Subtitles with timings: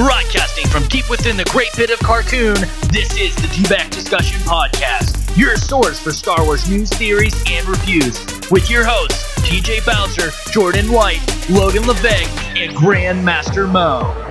[0.00, 2.56] Broadcasting from deep within the great Pit of Carkoon,
[2.90, 8.18] this is the Dewback Discussion Podcast, your source for Star Wars news, theories, and reviews,
[8.50, 14.29] with your hosts, TJ Bowser, Jordan White, Logan Levesque, and Grandmaster Mo.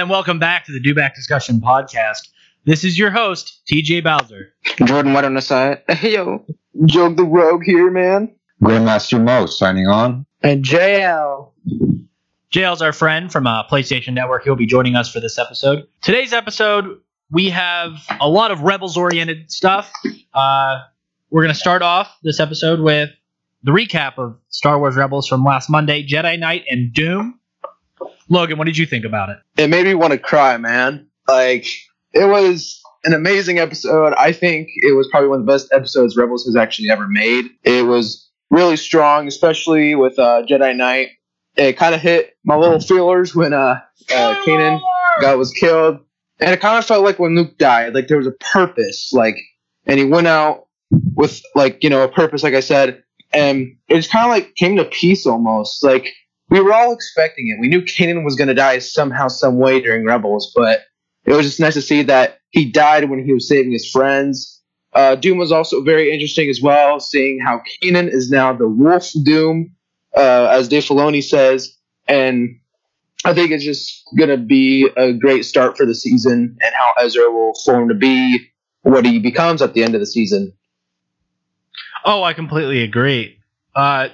[0.00, 2.30] And welcome back to the Dewback Discussion Podcast.
[2.64, 4.54] This is your host, TJ Bowser.
[4.86, 5.82] Jordan White on the side.
[5.90, 6.42] Hey yo,
[6.86, 8.34] Joke the Rogue here, man.
[8.62, 10.24] Grandmaster Mo signing on.
[10.42, 11.50] And JL.
[12.50, 14.42] JL's our friend from uh, PlayStation Network.
[14.42, 15.86] He'll be joining us for this episode.
[16.00, 16.98] Today's episode,
[17.30, 17.92] we have
[18.22, 19.92] a lot of Rebels oriented stuff.
[20.32, 20.78] Uh,
[21.28, 23.10] we're going to start off this episode with
[23.64, 27.34] the recap of Star Wars Rebels from last Monday Jedi Night and Dume.
[28.30, 29.38] Logan, what did you think about it?
[29.58, 31.08] It made me want to cry, man.
[31.28, 31.66] Like
[32.12, 34.14] it was an amazing episode.
[34.14, 37.46] I think it was probably one of the best episodes Rebels has actually ever made.
[37.64, 41.10] It was really strong, especially with uh, Jedi Night.
[41.56, 43.80] It kind of hit my little feelers when uh,
[44.14, 44.80] uh, Kanan
[45.20, 45.98] got was killed,
[46.38, 49.36] and it kind of felt like when Luke died, like there was a purpose, like,
[49.86, 50.68] and he went out
[51.14, 54.54] with like you know a purpose, like I said, and it just kind of like
[54.54, 55.82] came to peace almost.
[55.82, 56.12] Like
[56.50, 57.60] we were all expecting it.
[57.60, 60.80] We knew Kanan was going to die somehow, some way during Rebels, but
[61.24, 64.60] it was just nice to see that he died when he was saving his friends.
[64.92, 69.10] Uh, Dume was also very interesting as well, seeing how Kanan is now the Wolf
[69.24, 69.70] Dume,
[70.16, 71.76] uh, as Dave Filoni says,
[72.08, 72.58] and
[73.24, 76.92] I think it's just going to be a great start for the season and how
[77.04, 78.50] Ezra will form to be
[78.82, 80.52] what he becomes at the end of the season.
[82.04, 83.38] Oh, I completely agree.
[83.76, 84.08] Uh,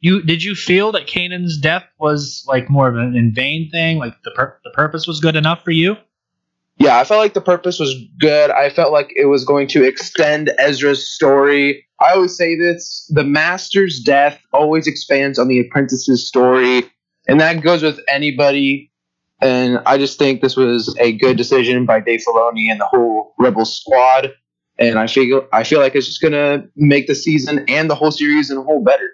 [0.00, 3.98] you did you feel that Kanan's death was like more of an in vain thing?
[3.98, 5.96] Like the pur- the purpose was good enough for you?
[6.78, 8.50] Yeah, I felt like the purpose was good.
[8.50, 11.84] I felt like it was going to extend Ezra's story.
[12.00, 16.84] I always say this the master's death always expands on the apprentice's story,
[17.26, 18.92] and that goes with anybody.
[19.40, 23.34] And I just think this was a good decision by Dave Filoni and the whole
[23.38, 24.32] Rebel squad.
[24.78, 28.12] And I feel I feel like it's just gonna make the season and the whole
[28.12, 29.10] series in a whole better.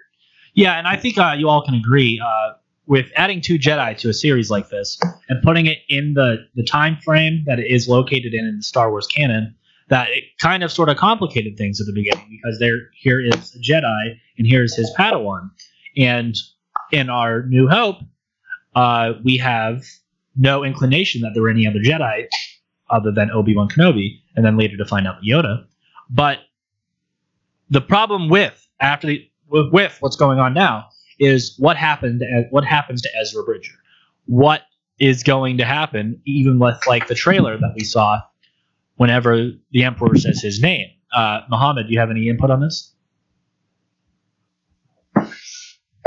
[0.55, 2.53] Yeah, and I think uh, you all can agree uh,
[2.87, 6.63] with adding two Jedi to a series like this and putting it in the the
[6.63, 9.55] time frame that it is located in in the Star Wars canon.
[9.89, 13.55] That it kind of sort of complicated things at the beginning because there here is
[13.55, 15.51] a Jedi and here's his Padawan,
[15.97, 16.35] and
[16.91, 17.97] in our New Hope,
[18.75, 19.83] uh, we have
[20.37, 22.27] no inclination that there were any other Jedi
[22.89, 25.65] other than Obi Wan Kenobi, and then later to find out Yoda.
[26.09, 26.39] But
[27.69, 30.87] the problem with after the with, what's going on now
[31.19, 33.73] is what happened at, what happens to Ezra Bridger.
[34.25, 34.61] What
[34.99, 38.19] is going to happen, even with like the trailer that we saw
[38.95, 40.87] whenever the Emperor says his name.
[41.13, 42.93] Uh, Muhammad, do you have any input on this?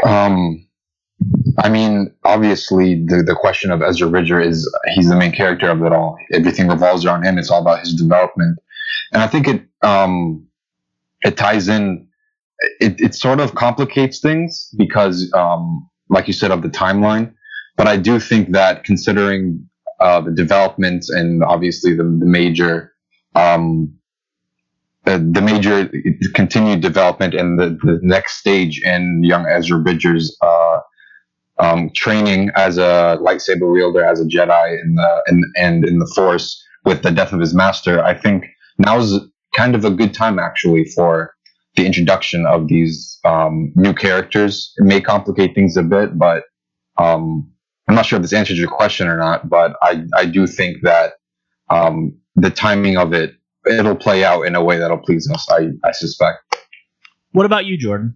[0.04, 0.66] Um,
[1.58, 5.82] I mean, obviously, the, the question of Ezra Bridger is he's the main character of
[5.82, 6.16] it all.
[6.32, 7.38] Everything revolves around him.
[7.38, 8.58] It's all about his development,
[9.12, 10.46] and I think it um,
[11.22, 12.07] it ties in.
[12.80, 17.32] It, it sort of complicates things because, um, like you said, of the timeline.
[17.76, 19.68] But I do think that considering
[20.00, 22.92] uh, the development and obviously the, the major
[23.34, 23.94] um,
[25.04, 25.90] the, the major
[26.34, 30.80] continued development and the, the next stage in young Ezra Bridger's uh,
[31.58, 36.12] um, training as a lightsaber wielder, as a Jedi, in the in, and in the
[36.14, 38.46] Force with the death of his master, I think
[38.78, 39.18] now is
[39.56, 41.34] kind of a good time actually for
[41.78, 44.74] the introduction of these um, new characters.
[44.76, 46.44] It may complicate things a bit, but
[46.98, 47.50] um,
[47.88, 49.48] I'm not sure if this answers your question or not.
[49.48, 51.14] But I I do think that
[51.70, 53.34] um, the timing of it
[53.66, 55.46] it'll play out in a way that'll please us.
[55.50, 56.38] I I suspect.
[57.32, 58.14] What about you, Jordan?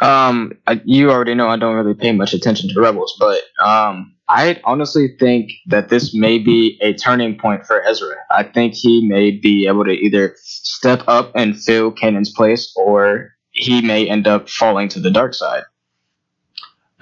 [0.00, 4.13] Um, I, you already know I don't really pay much attention to Rebels, but um,
[4.28, 8.14] I honestly think that this may be a turning point for Ezra.
[8.30, 13.34] I think he may be able to either step up and fill Kanan's place, or
[13.50, 15.64] he may end up falling to the dark side.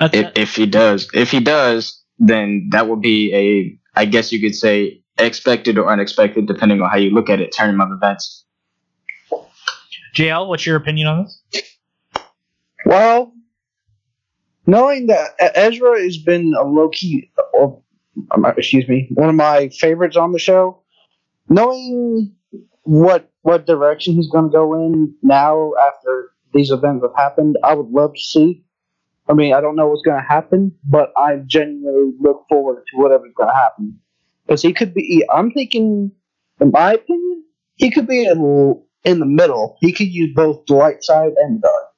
[0.01, 4.33] That's If, if he does, if he does, then that would be a, I guess
[4.33, 7.93] you could say, expected or unexpected, depending on how you look at it, turn of
[7.93, 8.45] events.
[10.15, 11.41] JL, what's your opinion on this?
[12.85, 13.33] Well,
[14.67, 17.83] knowing that Ezra has been a low key, or
[18.31, 20.83] um, excuse me, one of my favorites on the show,
[21.49, 22.35] knowing
[22.85, 27.75] what what direction he's going to go in now after these events have happened, I
[27.75, 28.65] would love to see.
[29.29, 32.97] I mean, I don't know what's going to happen, but I genuinely look forward to
[33.01, 34.01] whatever's going to happen
[34.47, 35.25] because he could be.
[35.33, 36.13] I'm thinking,
[36.61, 37.45] in my opinion,
[37.77, 39.77] he could be in, in the middle.
[39.81, 41.92] He could use both the light side and the dark.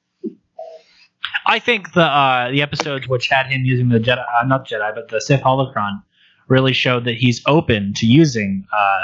[1.45, 4.93] I think the uh, the episodes which had him using the Jedi, uh, not Jedi,
[4.95, 6.01] but the Sith holocron,
[6.47, 9.03] really showed that he's open to using uh,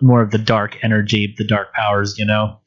[0.00, 2.58] more of the dark energy, the dark powers, you know.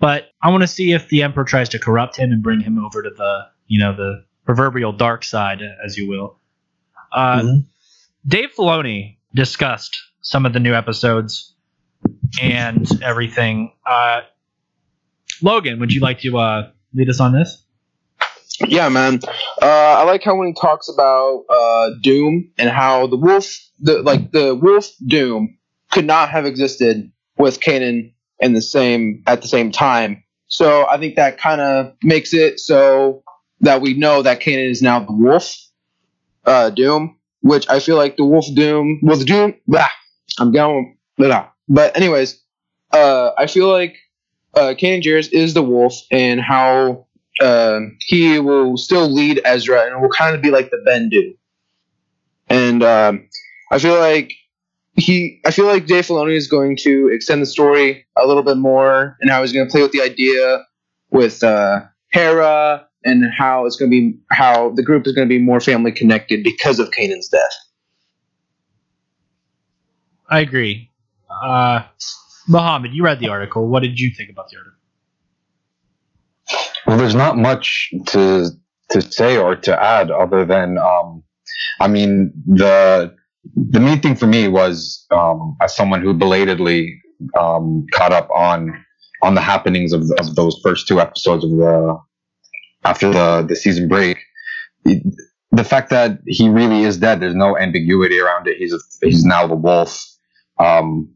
[0.00, 2.78] But I want to see if the Emperor tries to corrupt him and bring him
[2.84, 6.38] over to the, you know, the proverbial dark side, as you will.
[7.10, 7.64] Uh, Mhm.
[8.26, 11.54] Dave Filoni discussed some of the new episodes
[12.40, 13.72] and everything.
[13.86, 14.20] Uh,
[15.42, 17.64] Logan, would you like to uh, lead us on this?
[18.66, 19.20] Yeah, man.
[19.62, 24.02] Uh, I like how when he talks about uh, Dume and how the wolf, the
[24.02, 25.58] like the wolf Dume,
[25.92, 30.24] could not have existed with Kanan in the same at the same time.
[30.48, 33.22] So I think that kind of makes it so
[33.60, 35.56] that we know that Kanan is now the wolf
[36.44, 39.86] uh, Dume, which I feel like the wolf Dume, the Dume, blah,
[40.38, 41.48] I'm going, blah.
[41.68, 42.40] But anyways,
[42.92, 43.96] uh, I feel like
[44.54, 47.06] uh, Kanan Jarrus is the wolf and how
[47.40, 51.36] um, he will still lead Ezra and will kind of be like the Bendu.
[52.48, 53.28] And um,
[53.70, 54.32] I feel like
[54.94, 58.56] he, I feel like Dave Filoni is going to extend the story a little bit
[58.56, 60.64] more, and how he's going to play with the idea
[61.10, 61.80] with uh,
[62.10, 65.60] Hera and how it's going to be how the group is going to be more
[65.60, 67.42] family connected because of Kanan's death.
[70.28, 70.90] I agree.
[71.30, 71.82] Uh,
[72.48, 73.68] Mohammed, you read the article.
[73.68, 74.77] What did you think about the article?
[76.88, 78.50] Well, there's not much to
[78.90, 81.24] to say or to add other than, um,
[81.80, 83.14] I mean, the
[83.56, 87.00] the main thing for me was um, as someone who belatedly
[87.40, 88.84] um, caught up on
[89.22, 91.98] on the happenings of, of those first two episodes of the
[92.84, 94.18] after the the season break.
[94.86, 95.04] it-
[95.52, 98.58] the fact that he really is dead, there's no ambiguity around it.
[98.58, 100.04] He's a, he's now the wolf,
[100.60, 101.10] um,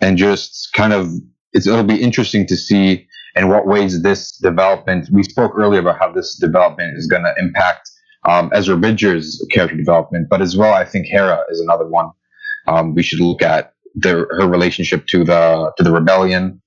[0.00, 1.08] and just kind of
[1.54, 3.07] it's, it'll be interesting to see
[3.38, 5.08] in what ways this development.
[5.10, 7.90] We spoke earlier about how this development is going to impact
[8.26, 12.10] um, Ezra Bridger's character development, but as well, I think Hera is another one
[12.68, 16.60] um, we should look at the, her relationship to the to the rebellion.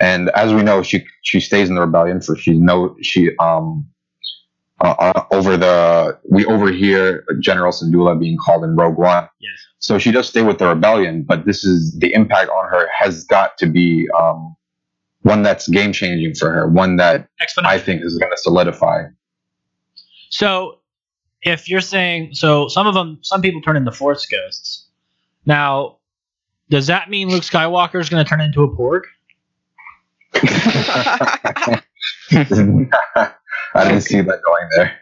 [0.00, 3.86] And as we know, she she stays in the rebellion for she no she um
[4.80, 9.28] uh, uh, over the we overhear General Syndulla being called in Rogue One.
[9.40, 9.52] Yes.
[9.78, 13.24] So she does stay with the rebellion, but this is the impact on her has
[13.24, 14.56] got to be um,
[15.24, 17.28] one that's game changing for her, one that
[17.64, 19.04] I think is going to solidify.
[20.28, 20.80] So,
[21.42, 24.86] if you're saying so, some of them, some people turn into Force ghosts.
[25.46, 25.98] Now,
[26.68, 29.02] does that mean Luke Skywalker is going to turn into a Porg?
[33.74, 34.98] I didn't see that going there,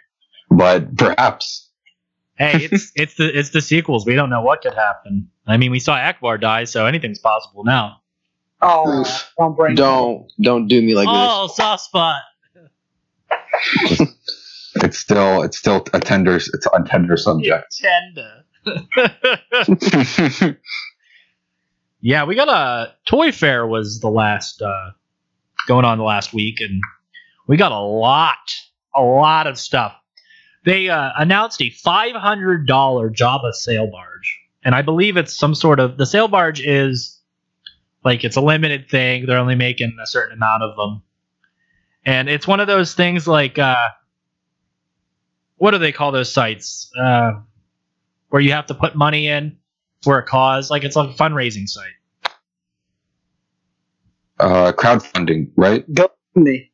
[0.50, 1.68] but perhaps.
[2.36, 4.06] Hey, it's it's the it's the sequels.
[4.06, 5.30] We don't know what could happen.
[5.46, 8.01] I mean, we saw Ackbar die, so anything's possible now.
[8.62, 9.32] Oh, Oof.
[9.37, 11.14] don't bring Don't don't do me like this.
[11.14, 12.23] oh, soft spot.
[14.76, 17.76] It's still it's still a tender it's a tender subject.
[17.79, 18.44] Tender.
[22.00, 24.90] yeah, we got a toy fair was the last uh,
[25.69, 26.81] going on the last week, and
[27.47, 28.38] we got a lot,
[28.95, 29.95] a lot of stuff.
[30.64, 35.54] They uh, announced a five hundred dollar Jabba sail barge, and I believe it's some
[35.54, 37.21] sort of the sail barge is
[38.04, 39.26] like it's a limited thing.
[39.26, 41.02] They're only making a certain amount of them,
[42.04, 43.88] and it's one of those things like uh,
[45.56, 46.90] what do they call those sites?
[46.99, 47.32] Uh,
[48.28, 49.59] where you have to put money in
[50.02, 50.71] for a cause.
[50.71, 52.32] Like it's like a fundraising site.
[54.40, 55.85] Uh, crowdfunding, right?
[55.92, 56.73] Go me.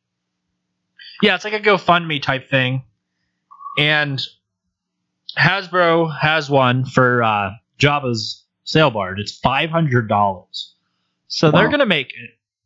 [1.21, 2.83] Yeah, it's like a GoFundMe type thing.
[3.77, 4.21] And
[5.37, 9.19] Hasbro has one for uh, Jabba's sail barge.
[9.19, 10.73] It's five hundred dollars.
[11.29, 12.13] So they're gonna make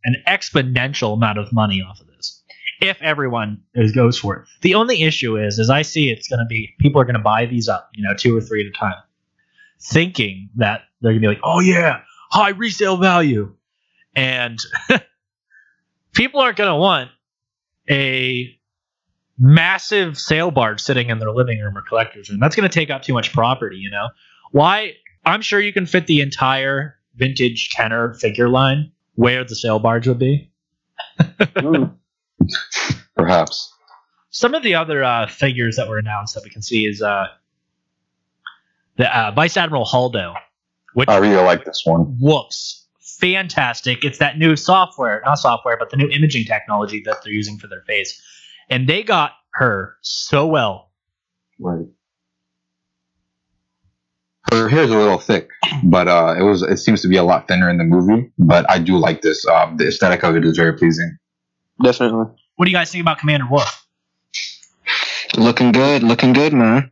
[0.03, 2.43] an exponential amount of money off of this
[2.81, 4.47] if everyone is, goes for it.
[4.61, 7.69] The only issue is, as I see, it's gonna be people are gonna buy these
[7.69, 8.95] up, you know, two or three at a time,
[9.79, 12.01] thinking that they're gonna be like, oh yeah,
[12.31, 13.53] high resale value,
[14.15, 14.59] and
[16.13, 17.11] people aren't gonna want
[17.89, 18.57] a
[19.37, 22.39] massive sail barge sitting in their living room or collector's room.
[22.39, 24.09] That's going to take up too much property, you know?
[24.51, 24.93] Why?
[25.25, 30.07] I'm sure you can fit the entire vintage Kenner figure line where the sail barge
[30.07, 30.51] would be.
[31.19, 31.95] Mm.
[33.15, 33.71] Perhaps.
[34.31, 37.27] Some of the other uh, figures that were announced that we can see is uh,
[38.97, 40.33] the uh, Vice Admiral Holdo,
[40.93, 42.17] which I really like this one.
[42.19, 42.87] Whoops.
[42.99, 44.03] fantastic.
[44.03, 47.67] It's that new software, not software, but the new imaging technology that they're using for
[47.67, 48.21] their face.
[48.69, 50.89] And they got her so well.
[51.59, 51.85] Right.
[54.57, 55.49] Her hair is a little thick,
[55.83, 58.31] but uh, it was it seems to be a lot thinner in the movie.
[58.37, 59.45] But I do like this.
[59.47, 61.17] Um, the aesthetic of it is very pleasing.
[61.83, 62.25] Definitely.
[62.55, 63.85] What do you guys think about Commander Wolf?
[65.37, 66.91] Looking good, looking good, man.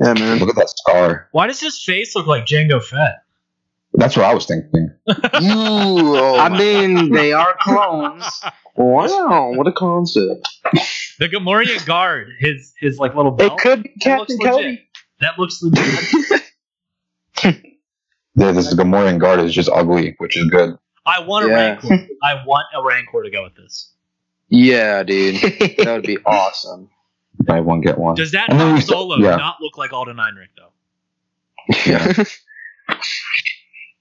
[0.00, 0.38] Yeah, man.
[0.38, 1.28] Look at that scar.
[1.32, 3.22] Why does his face look like Jango Fett?
[3.94, 4.90] That's what I was thinking.
[5.08, 5.16] Ooh,
[6.16, 8.24] oh I my- mean, they are clones.
[8.76, 10.48] wow, what a concept.
[11.18, 13.52] The Gamorrean guard, his his like little belt.
[13.54, 14.38] It could be Captain.
[14.38, 14.86] Cody.
[15.20, 16.39] That looks legit.
[18.36, 20.76] Yeah, this Gamorrean guard is just ugly, which is good.
[21.06, 21.54] I want a Yeah.
[21.54, 22.08] Rancor.
[22.22, 23.92] I want a Rancor to go with this.
[24.48, 25.36] Yeah, dude.
[25.78, 26.88] That would be awesome.
[27.44, 28.14] Buy one get one.
[28.16, 29.36] Does that And then Han we still- Solo yeah.
[29.36, 30.72] not look like Alden Ehrenreich though?
[31.86, 32.24] Yeah.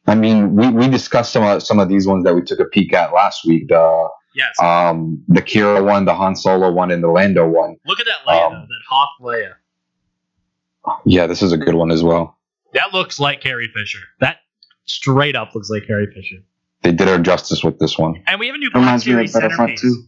[0.07, 2.65] I mean, we, we discussed some of some of these ones that we took a
[2.65, 3.67] peek at last week.
[3.67, 4.55] The Yes.
[4.61, 7.77] um the Qi'ra one, the Han Solo one, and the Lando one.
[7.85, 9.53] Look at that Leia, um, though, that Hoth Leia.
[11.05, 12.37] Yeah, this is a good one as well.
[12.73, 13.99] That looks like Carrie Fisher.
[14.19, 14.37] That
[14.85, 16.43] straight up looks like Carrie Fisher.
[16.81, 18.21] They did her justice with this one.
[18.27, 20.07] And we have a new Black Reminds me of Series Battlefront centerpiece.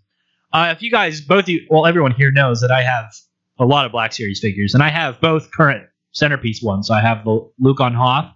[0.54, 0.58] 2.
[0.58, 3.12] Uh, if you guys, both you, well, everyone here knows that I have
[3.60, 6.88] a lot of Black Series figures, and I have both current centerpiece ones.
[6.88, 8.34] So I have the Luke on Hoth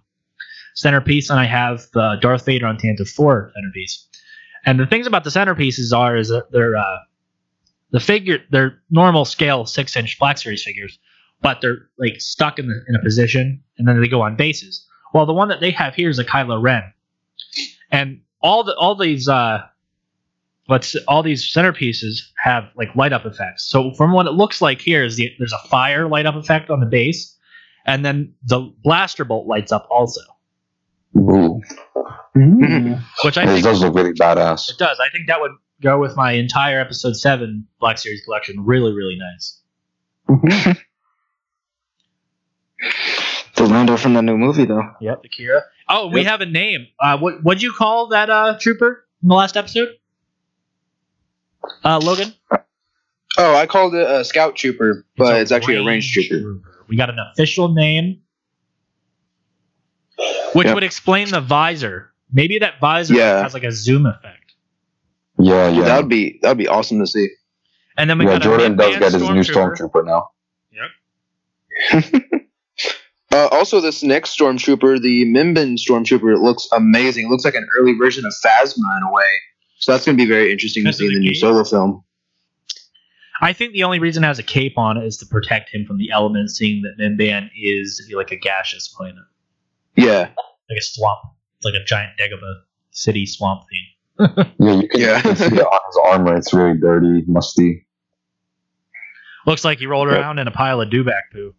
[0.74, 4.06] centerpiece, and I have the Darth Vader on Tantive 4 centerpiece.
[4.64, 6.98] And the things about the centerpieces are is that they're uh,
[7.90, 10.98] the figure, they're normal scale six inch Black Series figures,
[11.42, 14.86] but they're like stuck in the, in a position, and then they go on bases.
[15.14, 16.82] Well, the one that they have here is a Kylo Ren,
[17.90, 19.60] and all the all these uh,
[20.68, 23.64] let's all these centerpieces have like light up effects.
[23.70, 26.70] So from what it looks like here is the, there's a fire light up effect
[26.70, 27.36] on the base,
[27.86, 30.20] and then the blaster bolt lights up also,
[31.16, 31.60] Ooh,
[33.24, 34.70] which I this think does look really badass.
[34.70, 34.98] it does.
[35.00, 35.52] I think that would
[35.82, 38.64] go with my entire episode seven Black Series collection.
[38.64, 39.60] Really, really nice.
[43.66, 44.92] The Lando from the new movie, though.
[45.00, 45.62] Yep, Akira.
[45.88, 46.30] Oh, we Yep.
[46.30, 46.86] have a name.
[47.00, 49.88] Uh, what what'd you call that uh trooper in the last episode?
[51.84, 52.32] Uh, Logan.
[53.38, 56.60] Oh, I called it a scout trooper, but it's, actually a range trooper.
[56.88, 58.22] We got an official name,
[60.54, 60.74] which Yep.
[60.74, 62.12] would explain the visor.
[62.32, 63.42] Maybe that visor Yeah.
[63.42, 64.54] has like a zoom effect.
[65.38, 65.82] Yeah, yeah.
[65.82, 67.28] That would be that would be awesome to see.
[67.98, 69.76] And then we yeah, got Jordan a does Mimban get his new Stormtrooper.
[69.92, 70.30] stormtrooper now.
[73.36, 77.26] Uh, also, this next stormtrooper, the Mimban stormtrooper, it looks amazing.
[77.26, 79.26] It looks like an early version of Phasma in a way.
[79.78, 82.02] So that's going to be very interesting to see in the the new solo film.
[83.42, 85.84] I think the only reason it has a cape on it is to protect him
[85.84, 89.16] from the elements, seeing that Mimban is like a gaseous planet,
[89.96, 90.30] Yeah,
[90.70, 91.20] like a swamp.
[91.58, 92.54] It's like a giant Dagobah
[92.92, 94.46] city swamp thing.
[94.58, 95.16] Yeah, you can, Yeah.
[95.18, 96.34] you can see it on his armor.
[96.36, 97.86] It's really dirty, musty.
[99.44, 100.18] Looks like he rolled Yep.
[100.18, 101.54] around in a pile of dewback poo.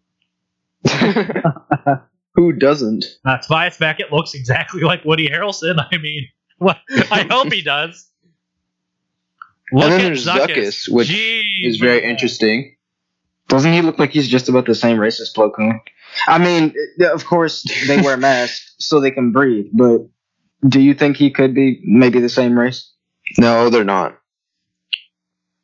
[2.34, 3.04] who doesn't?
[3.24, 5.84] Uh, Tobias Beckett looks exactly like Woody Harrelson.
[5.92, 6.78] I mean, what?
[7.10, 8.08] I hope he does.
[9.72, 12.76] Look and then at there's Zuckuss, which Jeez, is very look interesting.
[13.48, 15.80] Doesn't he look like he's just about the same race as Plo Koon?
[16.26, 20.06] I mean, of course they wear masks so they can breathe, but
[20.66, 22.92] do you think he could be maybe the same race?
[23.38, 24.18] No, they're not.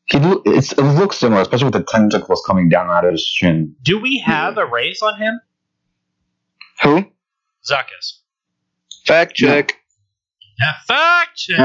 [0.07, 3.25] He lo- it's, it looks similar, especially with the tentacles coming down out of his
[3.25, 3.75] chin.
[3.83, 5.41] Do we have a raise on him?
[6.83, 7.05] Who?
[7.69, 8.21] Zuckuss.
[9.07, 9.75] Fact check.
[10.61, 11.59] Yeah, fact check.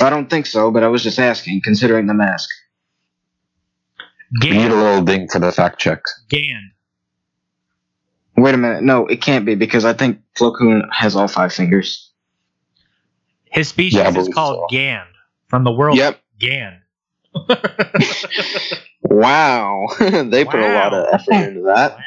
[0.00, 2.48] Uh, I don't think so, but I was just asking, considering the mask.
[4.42, 6.00] We need a little ding for the fact check.
[6.28, 6.72] Gand.
[8.36, 11.52] Wait a minute, no, it can't be because I think Plo Koon has all five
[11.52, 12.10] fingers.
[13.44, 14.74] His species Yeah, is called so.
[14.76, 15.08] Gand
[15.48, 16.20] from the world Yep.
[16.40, 16.78] Gand.
[19.02, 21.98] Wow, they put a lot of effort into that.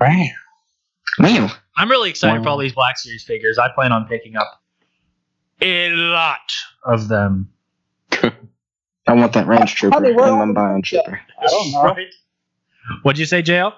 [0.00, 0.28] wow.
[1.20, 1.50] Damn.
[1.76, 3.58] I'm really excited for all these Black Series figures.
[3.58, 4.62] I plan on picking up
[5.60, 6.40] a lot
[6.84, 7.50] of them.
[8.12, 11.20] I want that range trooper, Honey, and where I'm are- buying trooper.
[11.40, 11.82] I don't know.
[11.82, 12.06] Right?
[13.02, 13.74] What'd you say, JL?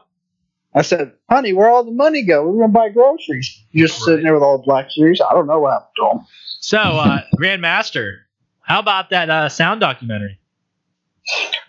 [0.74, 2.46] I said, honey, where all the money go?
[2.48, 3.62] We're gonna buy groceries.
[3.72, 4.04] you Just Right.
[4.06, 5.20] sitting there with all the Black Series.
[5.20, 6.26] I don't know what happened to them.
[6.60, 8.18] So, uh, Grandmaster,
[8.64, 10.38] how about that uh, sound documentary?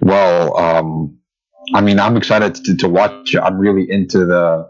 [0.01, 1.17] Well, um,
[1.73, 3.39] I mean, I'm excited to, to watch it.
[3.39, 4.69] I'm really into the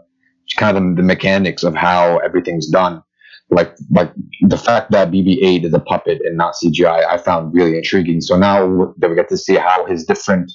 [0.56, 3.02] kind of the, mechanics of how everything's done.
[3.50, 7.76] Like, like the fact that BB-8 is a puppet and not CGI, I found really
[7.76, 8.20] intriguing.
[8.20, 10.50] So now that we get to see how his different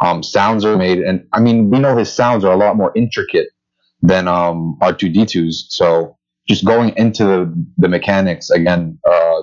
[0.00, 2.92] um, sounds are made, and I mean, we know his sounds are a lot more
[2.96, 3.48] intricate
[4.00, 5.66] than um, R2D2's.
[5.68, 6.16] So
[6.48, 9.42] just going into the, the mechanics again uh,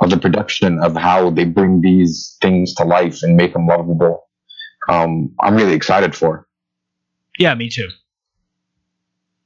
[0.00, 4.28] of the production of how they bring these things to life and make them lovable.
[4.88, 6.46] Um, I'm really excited for.
[7.38, 7.88] Yeah, me too.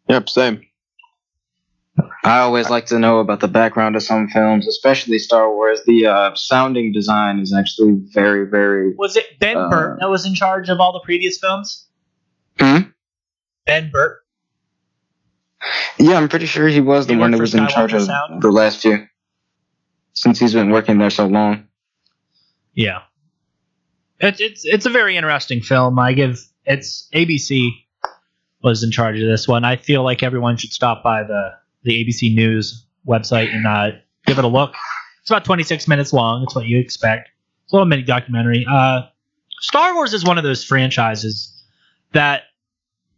[0.08, 0.62] Yep, same.
[2.24, 5.80] I always like to know about the background of some films, especially Star Wars.
[5.86, 8.94] The uh, sounding design is actually very, very.
[8.96, 11.86] Was it Ben Uh, Burtt that was in charge of all the previous films?
[12.58, 12.78] Hmm?
[13.66, 14.18] Ben Burtt.
[15.98, 18.40] Yeah, I'm pretty sure he was the He one that was in charge Skywalker of
[18.40, 19.06] the last few.
[20.14, 21.66] Since he's been working there so long.
[22.72, 23.02] Yeah.
[24.20, 25.98] It's it's it's a very interesting film.
[25.98, 27.70] I give it's ABC
[28.62, 29.64] was in charge of this one.
[29.64, 31.50] I feel like everyone should stop by the
[31.82, 33.90] the ABC News website and uh,
[34.26, 34.74] give it a look.
[35.20, 36.42] It's about 26 minutes long.
[36.42, 37.30] It's what you expect.
[37.64, 38.66] It's a little mini documentary.
[38.70, 39.02] Uh,
[39.60, 41.62] Star Wars is one of those franchises
[42.12, 42.42] that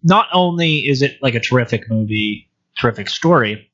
[0.03, 2.49] not only is it like a terrific movie,
[2.79, 3.71] terrific story,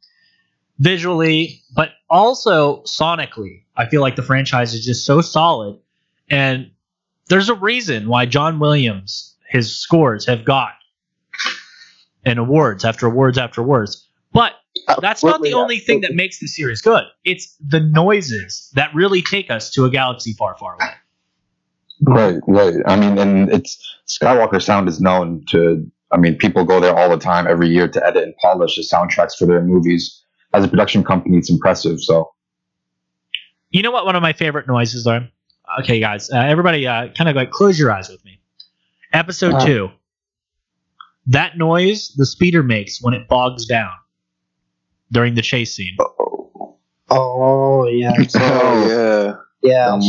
[0.79, 3.63] visually, but also sonically.
[3.77, 5.79] I feel like the franchise is just so solid,
[6.31, 6.71] and
[7.29, 10.73] there's a reason why John Williams his scores have got
[12.25, 14.09] and awards after awards after awards.
[14.33, 14.55] But
[15.01, 17.05] that's not the only thing that makes the series good.
[17.25, 20.91] It's the noises that really take us to a galaxy far, far away.
[22.01, 22.75] Right, right.
[22.87, 25.87] I mean, and it's Skywalker Sound is known to.
[26.11, 28.83] I mean, people go there all the time every year to edit and polish the
[28.83, 30.22] soundtracks for their movies.
[30.55, 32.01] As a production company, it's impressive.
[32.01, 32.33] So,
[33.71, 34.05] You know what?
[34.05, 35.29] One of my favorite noises are.
[35.81, 38.39] Okay, guys, uh, everybody, uh, kind of like close your eyes with me.
[39.13, 39.65] Episode Uh.
[39.67, 39.89] two.
[41.27, 43.93] That noise the speeder makes when it bogs down
[45.11, 45.97] during the chase scene.
[47.09, 49.63] Oh yeah, Oh yeah.
[49.63, 49.97] yeah.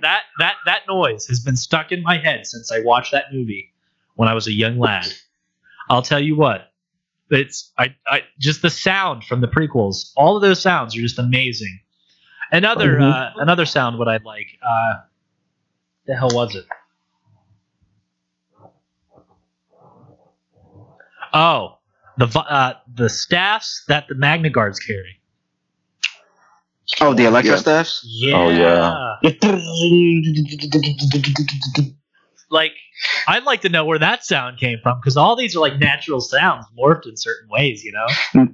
[0.00, 3.72] that that that noise has been stuck in my head since I watched that movie
[4.14, 5.06] when I was a young lad.
[5.90, 6.71] I'll tell you what.
[7.32, 10.12] It's I, I just the sound from the prequels.
[10.16, 11.80] All of those sounds are just amazing.
[12.50, 13.10] Another Mhm.
[13.10, 14.58] uh, another sound what I'd like.
[14.62, 14.94] Uh,
[16.06, 16.66] the hell was it?
[21.32, 21.78] Oh,
[22.18, 25.18] the uh, the staffs that the Magna Guards carry.
[27.00, 27.60] Oh, the Electro Yeah.
[27.60, 28.02] staffs?
[28.04, 28.36] Yeah.
[28.36, 29.16] Oh, yeah.
[32.52, 32.72] like
[33.26, 36.20] I'd like to know where that sound came from because all these are like natural
[36.20, 38.48] sounds morphed in certain ways, you know.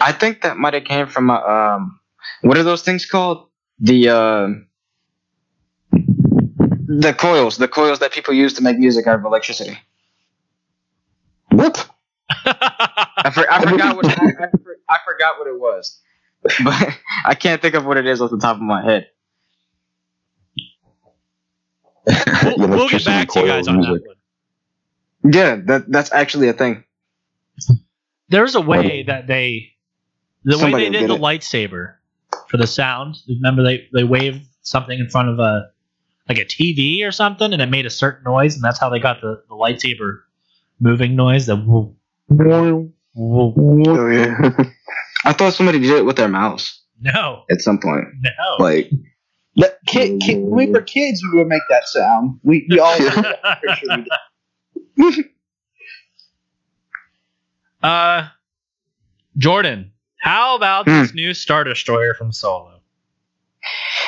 [0.00, 2.00] I think that might have came from a, um,
[2.42, 3.48] what are those things called?
[3.78, 4.48] The uh,
[5.90, 9.78] the coils, the coils that people use to make music out of electricity.
[11.50, 11.88] what?
[12.44, 16.00] I, for, I forgot what I, I, for- I forgot what it was,
[16.64, 19.08] but I can't think of what it is off the top of my head.
[22.56, 24.02] we'll, we'll get back to you guys on music.
[24.02, 24.08] that
[25.22, 25.32] one.
[25.34, 26.84] Yeah, that that's actually a thing.
[28.28, 29.72] There's a way that they,
[30.44, 31.94] the Somebody way they did get the lightsaber
[32.48, 33.16] for the sound.
[33.28, 35.70] Remember they they waved something in front of a
[36.28, 38.98] like a TV or something, and it made a certain noise, and that's how they
[38.98, 40.20] got the, the lightsaber
[40.80, 41.46] moving noise.
[41.46, 41.94] The woo,
[42.28, 43.84] woo, woo.
[43.86, 44.50] Oh yeah.
[45.24, 48.06] I thought somebody did it with their mouse No, at some point.
[48.22, 48.56] no.
[48.58, 48.90] Like,
[49.56, 52.40] That kid, kid, when we were kids, we would make that sound.
[52.42, 53.58] We, we all did that.
[53.78, 54.06] Sure
[54.96, 55.24] we
[57.82, 58.28] uh,
[59.36, 61.00] Jordan, how about Hmm.
[61.02, 62.80] this new Star Destroyer from Solo?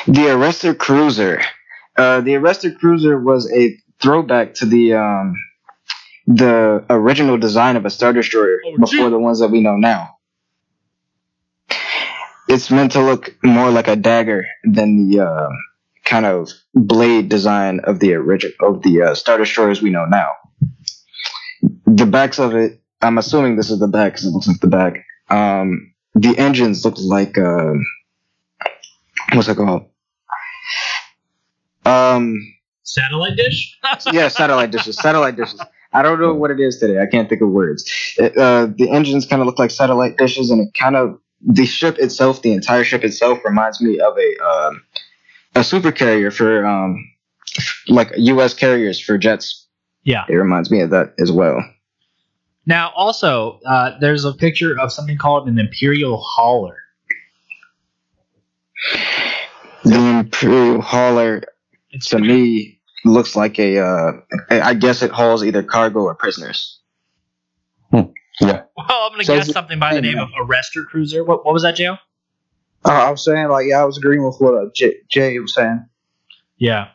[0.07, 1.41] The Arrestor Cruiser.
[1.97, 5.35] Uh, the Arrestor Cruiser was a throwback to the um,
[6.27, 9.09] the original design of a Star Destroyer Oh, before gee.
[9.09, 10.14] the ones that we know now.
[12.47, 15.49] It's meant to look more like a dagger than the uh,
[16.03, 20.29] kind of blade design of the origin of the uh, Star Destroyers we know now.
[21.87, 24.67] The backs of it, I'm assuming this is the back because it looks like the
[24.67, 25.05] back.
[25.29, 27.73] Um, the engines look like uh,
[29.33, 29.89] what's it called?
[31.85, 32.37] Um,
[32.83, 33.77] Satellite dish?
[34.13, 34.95] yeah, satellite dishes.
[34.97, 35.59] Satellite dishes.
[35.91, 36.99] I don't know what it is today.
[37.01, 37.89] I can't think of words.
[38.17, 41.65] It, uh, the engines kind of look like satellite dishes, and it kind of the
[41.65, 44.83] ship itself, the entire ship itself, reminds me of a um,
[45.55, 47.11] a super carrier for um,
[47.87, 48.53] like U.S.
[48.53, 49.67] carriers for jets.
[50.03, 50.25] Yeah.
[50.29, 51.63] It reminds me of that as well.
[52.65, 56.77] Now, also, uh, there's a picture of something called an Imperial Hauler.
[59.83, 61.43] The Imperial hauler
[61.91, 63.79] It's to me looks like a.
[63.79, 64.11] Uh,
[64.49, 66.79] I guess it hauls either cargo or prisoners.
[68.41, 71.23] Well, I'm gonna So guess something by the name of Arrestor Cruiser.
[71.23, 71.97] What, what was that, Joe?
[72.83, 75.53] Uh, I was saying, like, yeah, I was agreeing with what uh, Jay, Jay was
[75.55, 75.85] saying.
[76.57, 76.89] Yeah.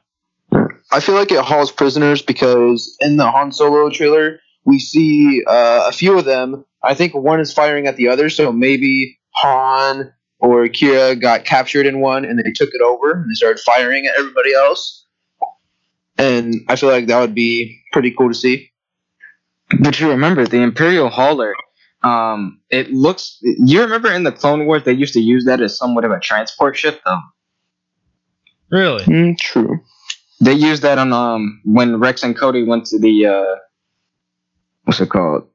[0.92, 5.84] I feel like it hauls prisoners because in the Han Solo trailer, we see uh,
[5.88, 6.64] a few of them.
[6.82, 11.86] I think one is firing at the other, so maybe Han or Qi'ra got captured
[11.86, 15.06] in one and they took it over and they started firing at everybody else.
[16.18, 18.69] And I feel like that would be pretty cool to see.
[19.78, 21.54] But you remember the Imperial Hauler?
[22.02, 23.38] Um, it looks.
[23.42, 26.18] You remember in the Clone Wars they used to use that as somewhat of a
[26.18, 27.20] transport ship, though.
[28.70, 29.04] Really?
[29.04, 29.80] Mm, true.
[30.40, 33.56] They used that on um when Rex and Cody went to the uh
[34.84, 35.46] what's it called?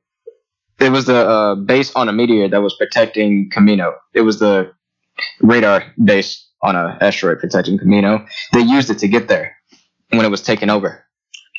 [0.79, 3.93] It was the uh, base on a meteor that was protecting Kamino.
[4.13, 4.73] It was the
[5.41, 8.27] radar base on a asteroid protecting Kamino.
[8.51, 9.55] They used it to get there
[10.09, 11.04] when it was taken over.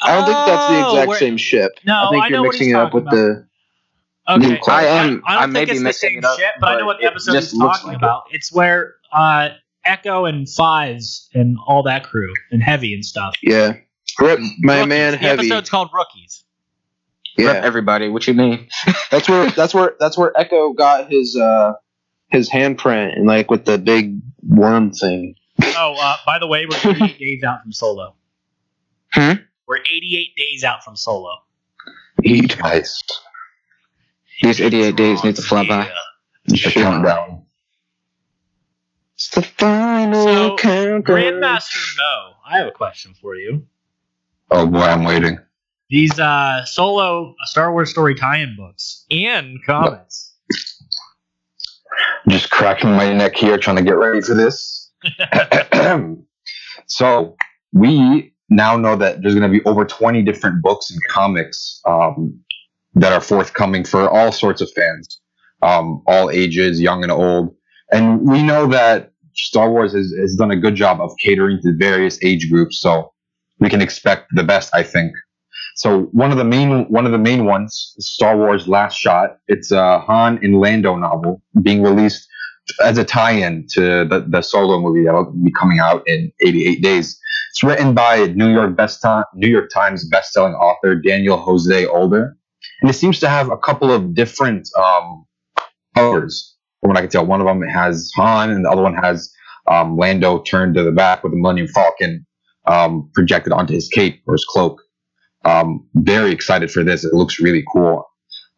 [0.02, 1.72] I don't think that's the Oh, exact same ship.
[1.84, 3.46] No, I think I you're know what mixing he's it up talking with the.
[4.28, 6.38] Okay, New I am- I, don't I may think be the mixing same it up,
[6.38, 8.24] ship, but, I know what it episode just he's talking like about.
[8.32, 9.50] It's where uh,
[9.84, 13.36] Echo and Fives and all that crew and Heavy and stuff.
[13.42, 13.74] Yeah.
[14.18, 14.88] Rip my Rookies.
[14.88, 15.38] man the heavy.
[15.42, 16.42] episode's called Rookies.
[17.38, 17.60] Rep Yeah.
[17.66, 18.08] everybody.
[18.08, 18.68] What you mean?
[19.12, 21.74] That's where that's where that's where Echo got his uh
[22.30, 25.34] his handprint and like with the big worm thing.
[25.62, 28.14] Oh, uh, by the way, we're 88 days out from Solo.
[29.12, 29.32] Hmm?
[29.66, 31.30] We're 88 days out from Solo.
[32.22, 32.58] Eat.
[32.60, 33.02] Nice.
[34.42, 35.90] These 88 days need to fly by.
[36.46, 37.44] The countdown.
[39.14, 41.02] It's the final So, countdown.
[41.02, 43.66] Grandmaster Mo, I have a question for you.
[44.50, 45.38] Oh boy, I'm waiting.
[45.88, 50.34] These uh, Solo Star Wars story tie-in books and comics.
[52.28, 54.90] Just cracking my neck here, trying to get ready for this.
[56.86, 57.36] so
[57.72, 62.38] we now know that there's going to be over 20 different books and comics um,
[62.94, 65.20] that are forthcoming for all sorts of fans,
[65.62, 67.54] um, all ages, young and old.
[67.92, 71.76] And we know that Star Wars has, has done a good job of catering to
[71.76, 73.12] various age groups, so
[73.58, 75.12] we can expect the best, I think.
[75.76, 79.38] So one of the main one of the main ones, Star Wars Last Shot.
[79.46, 82.26] It's a Han and Lando novel being released
[82.82, 86.82] as a tie-in to the, the solo movie that will be coming out in 88
[86.82, 87.18] days.
[87.50, 92.36] It's written by New York best time, New York Times best-selling author Daniel Jose Older,
[92.80, 95.24] and it seems to have a couple of different um,
[95.94, 96.54] covers.
[96.80, 99.32] From what I can tell, one of them has Han, and the other one has
[99.68, 102.26] um, Lando turned to the back with the Millennium Falcon
[102.66, 104.82] um, projected onto his cape or his cloak.
[105.44, 107.04] Um, very excited for this.
[107.04, 108.04] It looks really cool.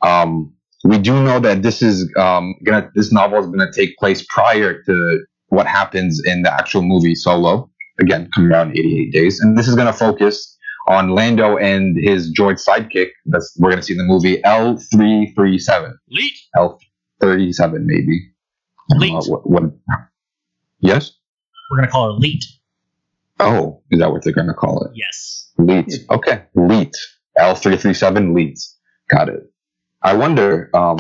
[0.02, 0.52] Um,
[0.84, 4.82] we do know that this is um, gonna this novel is gonna take place prior
[4.84, 7.70] to what happens in the actual movie Solo.
[8.00, 12.32] Again, coming out in 88 days, and this is gonna focus on Lando and his
[12.32, 13.08] droid sidekick.
[13.26, 16.34] That's we're gonna see in the movie L337, Leet.
[16.56, 18.20] L37 maybe.
[18.90, 19.30] I don't know Leet.
[19.30, 19.62] What, what?
[20.80, 21.10] Yes.
[21.70, 22.44] We're gonna call her Leet.
[23.40, 24.92] Oh, is that what they're gonna call it?
[24.94, 25.50] Yes.
[25.58, 25.92] Leet.
[26.10, 26.44] Okay.
[26.54, 26.96] Leet.
[27.38, 28.58] L337 Leet.
[29.10, 29.42] Got it.
[30.02, 30.98] I wonder, um,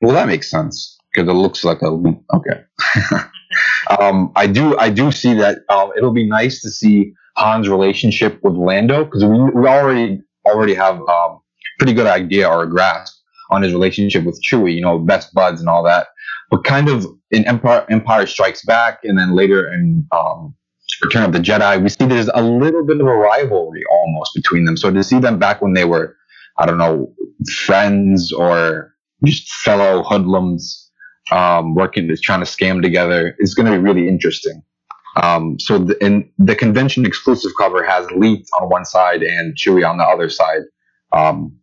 [0.00, 2.64] well, that makes sense because it looks like a Okay.
[4.00, 8.40] um, I do, I do see that, um, it'll be nice to see Han's relationship
[8.42, 11.40] with Lando because we, we already, already have, um,
[11.78, 13.14] pretty good idea or a grasp
[13.50, 16.08] on his relationship with Chewie, you know, best buds and all that.
[16.50, 20.54] But kind of in Empire, Empire Strikes Back and then later in, um,
[21.02, 24.64] Return of the Jedi, we see there's a little bit of a rivalry almost between
[24.64, 24.76] them.
[24.76, 26.16] So to see them back when they were,
[26.60, 27.12] I don't know,
[27.64, 28.94] friends or
[29.24, 30.90] just fellow hoodlums
[31.32, 34.62] um, working, trying to scam together is going to be really interesting.
[35.22, 39.88] Um, so the, in the convention exclusive cover has Leet on one side and Chewie
[39.88, 40.62] on the other side.
[41.12, 41.56] Um,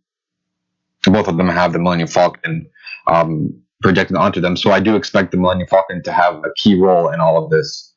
[1.04, 2.68] both of them have the Millennium Falcon
[3.06, 4.56] um, projected onto them.
[4.56, 7.50] So I do expect the Millennium Falcon to have a key role in all of
[7.50, 7.94] this.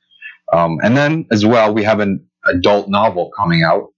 [0.54, 3.91] Um, and then as well, we have an adult novel coming out.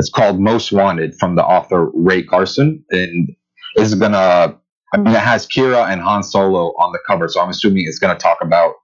[0.00, 3.28] It's called Most Wanted from the author Rae Carson, and
[3.76, 4.56] is gonna.
[4.92, 7.98] I mean, it has Qi'ra and Han Solo on the cover, so I'm assuming it's
[7.98, 8.76] gonna talk about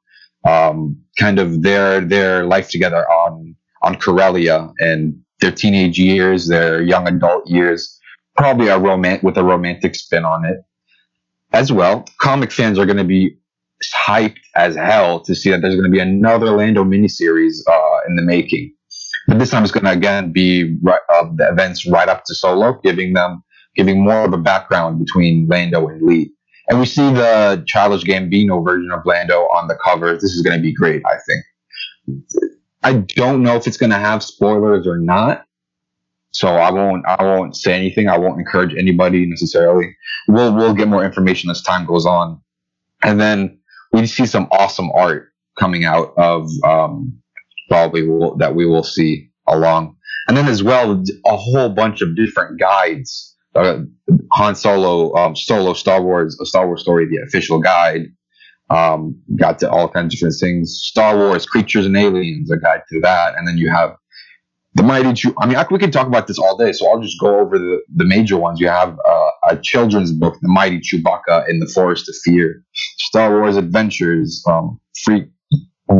[0.47, 6.83] um, kind of their their life together on on Corellia and their teenage years, their
[6.83, 7.99] young adult years.
[8.37, 10.59] Probably a romance with a romantic spin on it
[11.55, 12.05] as well.
[12.21, 13.39] Comic fans are going to be
[13.95, 18.17] hyped as hell to see that there's going to be another Lando miniseries uh, in
[18.17, 18.76] the making.
[19.27, 22.35] But this time it's going to again be right, uh, the events right up to
[22.35, 23.43] Solo, giving them
[23.75, 26.33] giving more of a background between Lando and Lee.
[26.69, 30.15] And we see the childish Gambino version of Lando on the cover.
[30.15, 31.45] This is going to be great, I think.
[32.83, 35.45] I don't know if it's going to have spoilers or not,
[36.33, 37.05] so I won't.
[37.07, 38.09] I won't say anything.
[38.09, 39.97] I won't encourage anybody necessarily.
[40.29, 42.41] We'll we'll get more information as time goes on,
[43.03, 43.59] and then
[43.93, 47.21] we see some awesome art coming out of um,
[47.69, 49.97] probably will, that we will see along,
[50.29, 53.79] and then as well a whole bunch of different guides uh,
[54.33, 58.13] Han Solo, um, Solo Star Wars, a Star Wars story, the official guide.
[58.69, 60.81] Um, got to all kinds of different things.
[60.83, 63.97] Star Wars, Creatures and Aliens, a guide to that, and then you have
[64.75, 65.35] the Mighty Chew.
[65.39, 67.59] I mean, I, we can talk about this all day, so I'll just go over
[67.59, 68.61] the, the major ones.
[68.61, 73.39] You have uh, a children's book, The Mighty Chewbacca in the Forest of Fear, Star
[73.39, 75.29] Wars Adventures, um, free,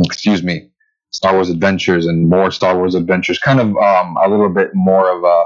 [0.03, 0.69] excuse me,
[1.17, 3.39] Star Wars Adventures and more Star Wars Adventures.
[3.39, 5.45] Kind of um, a little bit more of a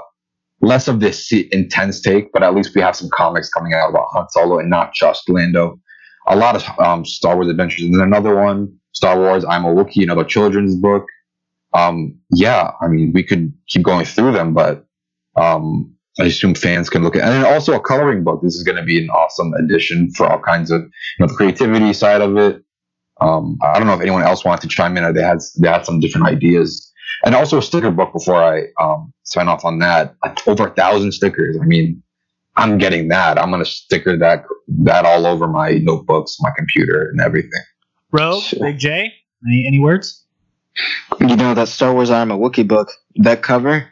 [0.60, 4.08] less of this intense take, but at least we have some comics coming out about
[4.12, 5.80] Han Solo and not just Lando.
[6.28, 9.70] A lot of um, Star Wars Adventures, and then another one, Star Wars I'm a
[9.70, 11.06] Wookiee, another children's book.
[11.74, 14.86] Um, yeah, I mean we could keep going through them, but
[15.38, 18.42] um, I assume fans can look at, and then also a coloring book.
[18.44, 21.34] This is going to be an awesome addition for all kinds of you know the
[21.34, 22.62] creativity side of it.
[23.22, 25.68] Um, I don't know if anyone else wanted to chime in or they had they
[25.68, 26.92] had some different ideas,
[27.24, 30.16] and also a sticker book before I um, sign off on that.
[30.48, 31.58] Over a thousand stickers.
[31.62, 32.02] I mean,
[32.56, 33.38] I'm getting that.
[33.40, 34.44] I'm gonna sticker that
[34.84, 37.50] that all over my notebooks, my computer, and everything.
[38.12, 38.60] Rogue, Sure.
[38.60, 39.14] Big J,
[39.48, 40.26] any any words?
[41.20, 43.88] You know that Star Wars I'm a Wookiee book, that cover,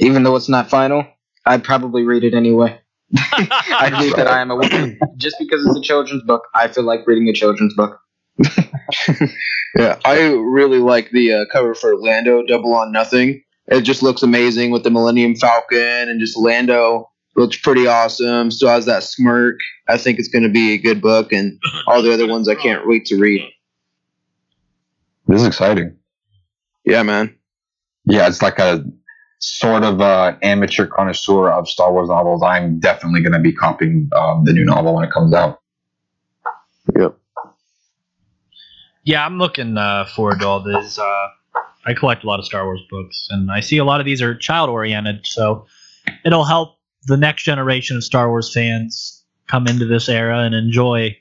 [0.00, 1.06] even though it's not final,
[1.46, 2.80] I'd probably read it anyway.
[3.16, 4.98] I read that I am a Wookiee.
[5.16, 7.98] Just because it's a children's book, I feel like reading a children's book.
[9.74, 13.42] Yeah, I really like the uh, cover for Lando Double or Nothing.
[13.66, 18.50] It just looks amazing with the Millennium Falcon and just Lando looks pretty awesome.
[18.50, 19.60] Still has that smirk.
[19.86, 22.54] I think it's going to be a good book, and all the other ones I
[22.54, 23.42] can't wait to read.
[25.26, 25.96] This is exciting.
[26.84, 27.36] Yeah, man.
[28.06, 28.84] Yeah, it's like a
[29.38, 32.42] sort of uh, amateur connoisseur of Star Wars novels.
[32.42, 35.60] I'm definitely going to be copying um, the new novel when it comes out.
[39.08, 40.98] Yeah, I'm looking uh, forward to all this.
[40.98, 41.28] Uh,
[41.86, 44.20] I collect a lot of Star Wars books, and I see a lot of these
[44.20, 45.64] are child oriented, so
[46.26, 51.16] it'll help the next generation of Star Wars fans come into this era and enjoy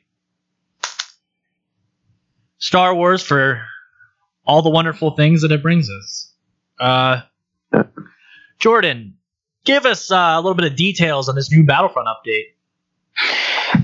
[2.57, 3.63] Star Wars for
[4.45, 6.33] all the wonderful things that it brings us.
[6.81, 7.21] Uh,
[8.59, 9.15] Jordan,
[9.63, 12.47] give us uh, a little bit of details on this new Battlefront update.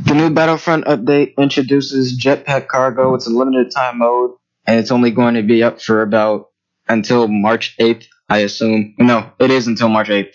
[0.05, 3.13] The new Battlefront update introduces Jetpack Cargo.
[3.15, 4.31] It's a limited time mode,
[4.65, 6.49] and it's only going to be up for about
[6.87, 8.95] until March 8th, I assume.
[8.97, 10.33] No, it is until March 8th.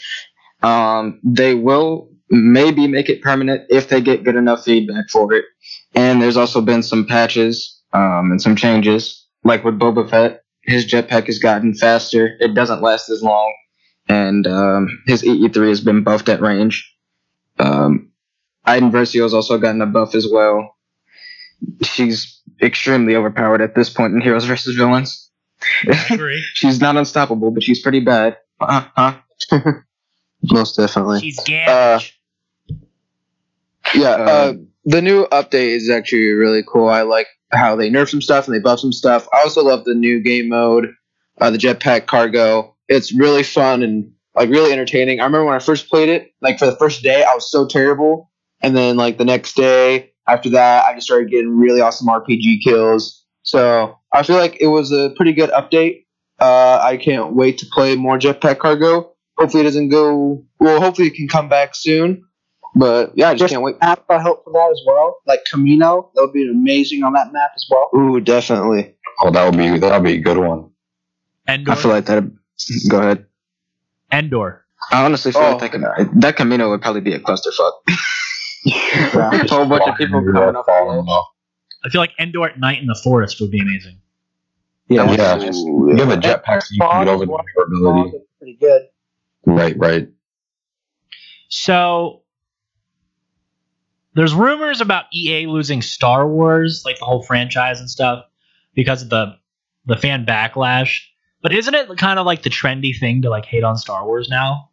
[0.62, 5.44] Um, they will maybe make it permanent if they get good enough feedback for it.
[5.94, 10.42] And there's also been some patches um, and some changes, like with Boba Fett.
[10.62, 12.36] His jetpack has gotten faster.
[12.40, 13.54] It doesn't last as long,
[14.08, 16.94] and um, his EE3 has been buffed at range.
[17.58, 18.07] Um,
[18.64, 20.76] Iden Versio's also gotten a buff as well.
[21.82, 24.76] She's extremely overpowered at this point in Heroes vs.
[24.76, 25.30] Villains.
[25.86, 26.44] I agree.
[26.54, 28.36] she's not unstoppable, but she's pretty bad.
[28.60, 29.14] Uh huh.
[30.42, 31.20] Most definitely.
[31.20, 32.20] She's garbage.
[33.94, 36.88] Yeah, uh, Um, the new update is actually really cool.
[36.88, 39.26] I like how they nerf some stuff and they buff some stuff.
[39.32, 40.92] I also love the new game mode,
[41.40, 42.76] uh, the jetpack cargo.
[42.88, 45.20] It's really fun and like really entertaining.
[45.20, 47.66] I remember when I first played it, like for the first day, I was so
[47.66, 48.27] terrible,
[48.60, 52.62] and then like the next day after that, I just started getting really awesome RPG
[52.64, 53.24] kills.
[53.42, 56.04] So I feel like it was a pretty good update.
[56.38, 59.12] Uh, I can't wait to play more jetpack cargo.
[59.38, 60.80] Hopefully, it doesn't go well.
[60.80, 62.24] Hopefully, it can come back soon.
[62.74, 63.80] But yeah, I just Just can't wait.
[63.80, 65.16] Map I hope for that as well.
[65.26, 67.88] Like Kamino, that would be amazing on that map as well.
[67.96, 68.94] Ooh, definitely.
[69.22, 70.70] Oh, that would be that would be a good one.
[71.48, 71.72] Endor.
[71.72, 72.30] I feel like that.
[72.90, 73.24] Go ahead.
[74.12, 74.64] Endor.
[74.92, 75.56] I honestly feel Oh.
[75.56, 77.72] like that, could, that Kamino would probably be a clusterfuck.
[78.64, 79.30] Yeah.
[79.44, 80.66] a whole bunch of people coming up.
[80.66, 81.26] falling off.
[81.84, 84.00] I feel like Endor at night in the forest would be amazing.
[84.88, 85.36] Yeah, Yeah.
[85.36, 88.18] Ooh, You have a jetpack, so you can get over the maneuverability.
[88.38, 88.82] Pretty good.
[89.46, 90.08] Right, right.
[91.48, 92.22] So
[94.14, 98.24] there's rumors about EA losing Star Wars, like the whole franchise and stuff,
[98.74, 99.36] because of the
[99.86, 101.02] the fan backlash.
[101.40, 104.28] But isn't it kind of like the trendy thing to like hate on Star Wars
[104.28, 104.70] now?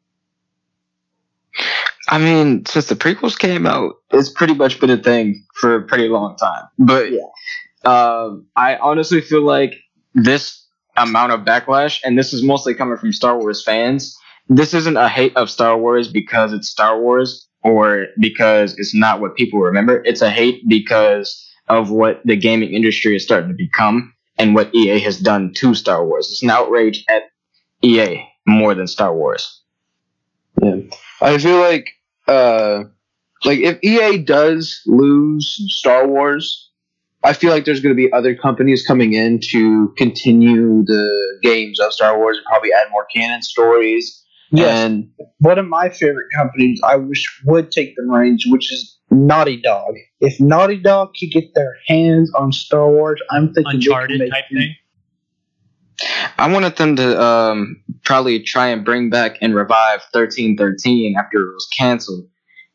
[2.08, 5.82] I mean, since the prequels came out, it's pretty much been a thing for a
[5.82, 6.64] pretty long time.
[6.78, 7.22] But Yeah.
[7.86, 9.74] um, I honestly feel like
[10.14, 10.66] this
[10.98, 14.18] amount of backlash, and this is mostly coming from Star Wars fans,
[14.50, 19.20] this isn't a hate of Star Wars because it's Star Wars or because it's not
[19.20, 20.04] what people remember.
[20.06, 24.74] It's a hate because of what the gaming industry is starting to become and what
[24.76, 26.30] EA has done to Star Wars.
[26.30, 27.24] It's an outrage at
[27.82, 29.62] EA more than Star Wars.
[31.26, 31.90] I feel like,
[32.28, 32.84] uh,
[33.44, 36.70] like if EA does lose Star Wars,
[37.24, 41.80] I feel like there's going to be other companies coming in to continue the games
[41.80, 44.24] of Star Wars and probably add more canon stories.
[44.52, 44.86] Yes.
[44.86, 45.10] And
[45.40, 49.96] one of my favorite companies I wish would take the reins, which is Naughty Dog.
[50.20, 54.20] If Naughty Dog could get their hands on Star Wars, I'm thinking they could Uncharted
[54.20, 54.76] make type thing.
[56.38, 61.54] I wanted them to um, probably try and bring back and revive 1313 after it
[61.54, 62.28] was canceled.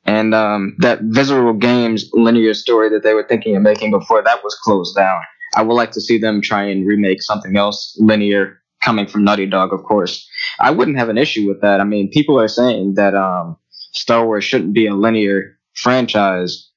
[0.05, 4.43] And um, that Visceral Games linear story that they were thinking of making before that
[4.43, 5.21] was closed down.
[5.55, 9.47] I would like to see them try and remake something else linear coming from Naughty
[9.47, 10.27] Dog, of course.
[10.59, 11.81] I wouldn't have an issue with that.
[11.81, 16.69] I mean, people are saying that um, Star Wars shouldn't be a linear franchise.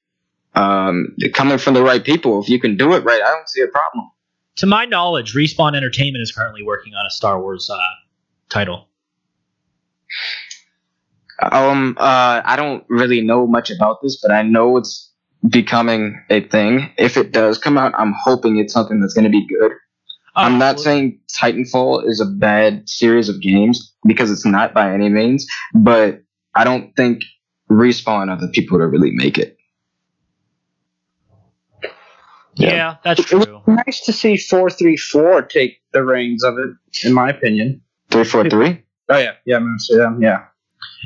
[0.54, 3.62] Um, coming from the right people, if you can do it right, I don't see
[3.62, 4.10] a problem.
[4.56, 7.78] To my knowledge, Respawn Entertainment is currently working on a Star Wars uh,
[8.48, 8.88] title.
[11.42, 15.10] Um, uh, I don't really know much about this, but I know it's
[15.48, 16.90] becoming a thing.
[16.96, 19.72] If it does come out, I'm hoping it's something that's going to be good.
[20.36, 25.08] I'm not saying Titanfall is a bad series of games because it's not by any
[25.08, 26.22] means, but
[26.56, 27.22] I don't think
[27.70, 29.53] Respawn are the people to really make it.
[32.56, 33.60] Yeah, that's It was true.
[33.66, 36.70] nice to see 434 take the reins of it,
[37.06, 37.80] in my opinion.
[38.10, 38.82] Three four three.
[39.08, 39.32] Oh, yeah.
[39.44, 40.44] Yeah, I'm going to say them, yeah.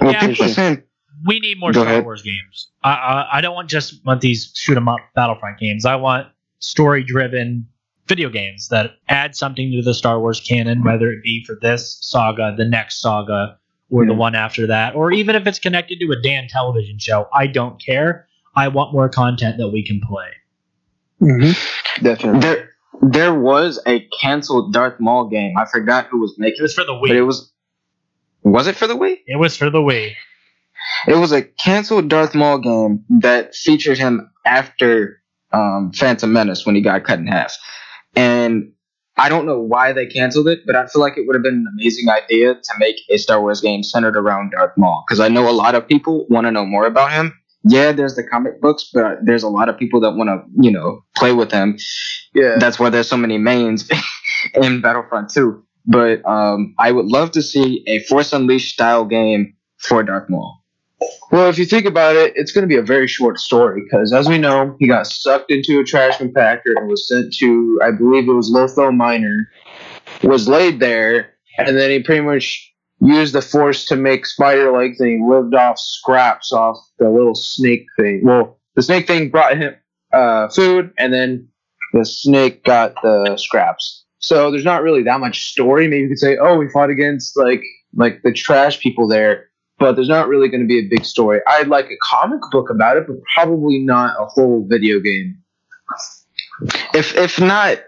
[0.01, 0.83] Well, Yeah, people saying
[1.27, 2.05] We need more Go Star ahead.
[2.05, 2.69] Wars games.
[2.85, 5.85] I, I I don't want just want these shoot 'em up Battlefront games.
[5.85, 6.29] I want
[6.61, 7.67] story driven
[8.07, 11.99] video games that add something to the Star Wars canon, whether it be for this
[12.01, 13.59] saga, the next saga,
[13.91, 17.27] or the one after that, or even if it's connected to a damn television show.
[17.35, 18.27] I don't care.
[18.55, 20.29] I want more content that we can play.
[21.21, 22.05] Mm-hmm.
[22.05, 22.41] definitely.
[22.41, 22.71] there
[23.03, 25.55] there was a canceled Darth Maul game.
[25.57, 27.53] I forgot who was making It making was for the but it was
[28.43, 29.19] was it for the Wii?
[29.27, 30.15] It was for the Wii.
[31.07, 35.21] It was a canceled Darth Maul game that featured him after
[35.53, 37.57] um, Phantom Menace when he got cut in half.
[38.17, 38.73] And
[39.17, 41.55] I don't know why they canceled it, but I feel like it would have been
[41.55, 45.05] an amazing idea to make a Star Wars game centered around Darth Maul.
[45.07, 47.39] Because I know a lot of people want to know more about him.
[47.69, 50.71] Yeah, there's the comic books, but there's a lot of people that want to, you
[50.71, 51.77] know, play with them.
[52.35, 52.57] Yeah.
[52.59, 53.89] That's why there's so many mains
[54.55, 55.65] in Battlefront 2.
[55.87, 60.63] But um, I would love to see a Force Unleashed style game for Darth Maul.
[61.31, 64.13] Well, if you think about it, it's going to be a very short story because,
[64.13, 67.91] as we know, he got sucked into a trash compactor and was sent to, I
[67.91, 69.51] believe it was Lotho Minor,
[70.23, 75.01] was laid there, and then he pretty much used the force to make spider legs,
[75.01, 78.23] and he lived off scraps off the little snake thing.
[78.25, 79.75] Well, the snake thing brought him
[80.13, 81.49] uh, food, and then
[81.93, 84.05] the snake got the scraps.
[84.21, 85.87] So there's not really that much story.
[85.87, 87.63] Maybe you could say, oh, we fought against like
[87.95, 91.41] like the trash people there but there's not really going to be a big story.
[91.47, 95.39] I'd like a comic book about it, but probably not a whole video game.
[96.95, 97.79] if if not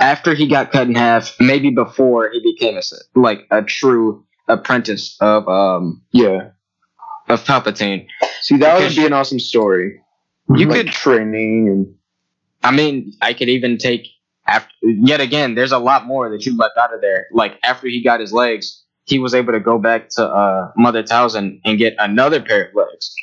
[0.00, 2.82] after he got cut in half, maybe before he became a
[3.18, 6.50] like a true apprentice of um Yeah.
[7.28, 8.06] of Palpatine.
[8.42, 10.00] See, that would be an awesome story.
[10.54, 11.94] You like could, training and
[12.62, 14.06] I mean, I could even take
[14.46, 15.54] after yet again.
[15.54, 17.26] There's a lot more that you left out of there.
[17.32, 21.02] Like after he got his legs, he was able to go back to uh Mother
[21.02, 23.14] Talzin and get another pair of legs.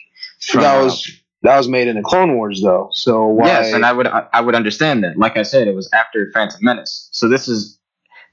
[0.41, 1.09] from, that was
[1.43, 2.89] that was made in the Clone Wars though.
[2.91, 3.47] So why?
[3.47, 5.17] Yes, and I would I would understand that.
[5.17, 7.07] Like I said, it was after Phantom Menace.
[7.11, 7.79] So this is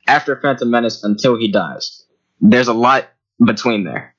[0.09, 2.00] after Phantom Menace until he dies.
[2.41, 3.09] There's a lot
[3.45, 4.15] between there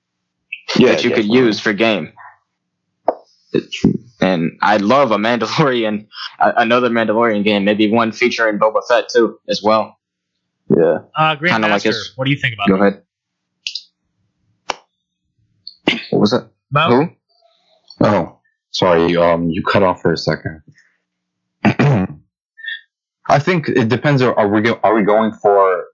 [0.77, 2.13] yeah, that you could use for game.
[4.21, 6.07] And I love a Mandalorian,
[6.39, 9.97] another Mandalorian game, maybe one featuring Boba Fett too, as well.
[10.69, 10.99] Yeah.
[11.17, 12.71] Uh, Grandmaster, Kinda like his- what do you think about it?
[12.71, 13.03] Go that?
[15.89, 15.99] ahead.
[16.11, 16.43] What was it?
[16.71, 16.87] Mo?
[16.89, 17.09] Who?
[18.05, 19.17] Oh, sorry.
[19.17, 20.61] Um, you cut off for a second.
[21.65, 24.21] I think it depends.
[24.21, 25.85] Are we go, are we going for?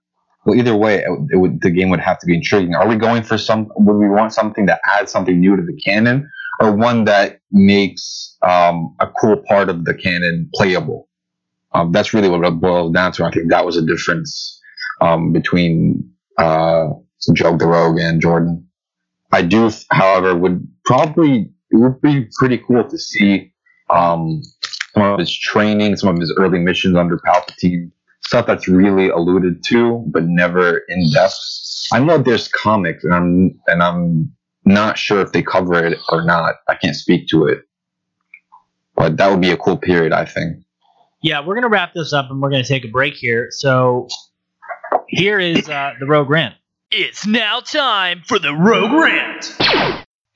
[0.48, 2.74] Well, either way, it, would, the game would have to be intriguing.
[2.74, 3.70] Are we going for some?
[3.76, 6.26] Would we want something that adds something new to the canon,
[6.58, 11.06] or one that makes um, a cool part of the canon playable?
[11.74, 13.26] Um, that's really what it boils down to.
[13.26, 14.58] I think that was a difference
[15.02, 16.94] um, between uh,
[17.26, 18.66] the Rogue and Jordan.
[19.30, 23.52] I do, however, would probably it would be pretty cool to see
[23.90, 24.40] um,
[24.94, 27.90] some of his training, some of his early missions under Palpatine,
[28.28, 31.34] stuff that's really alluded to but never in depth.
[31.90, 36.22] I know there's comics, and I'm and I'm not sure if they cover it or
[36.24, 36.56] not.
[36.68, 37.62] I can't speak to it,
[38.94, 40.58] but that would be a cool period, I think.
[41.22, 43.48] Yeah, we're gonna wrap this up and we're gonna take a break here.
[43.50, 44.08] So
[45.08, 46.54] here is uh, the Rogue Rant.
[46.90, 49.56] It's now time for the Rogue Rant.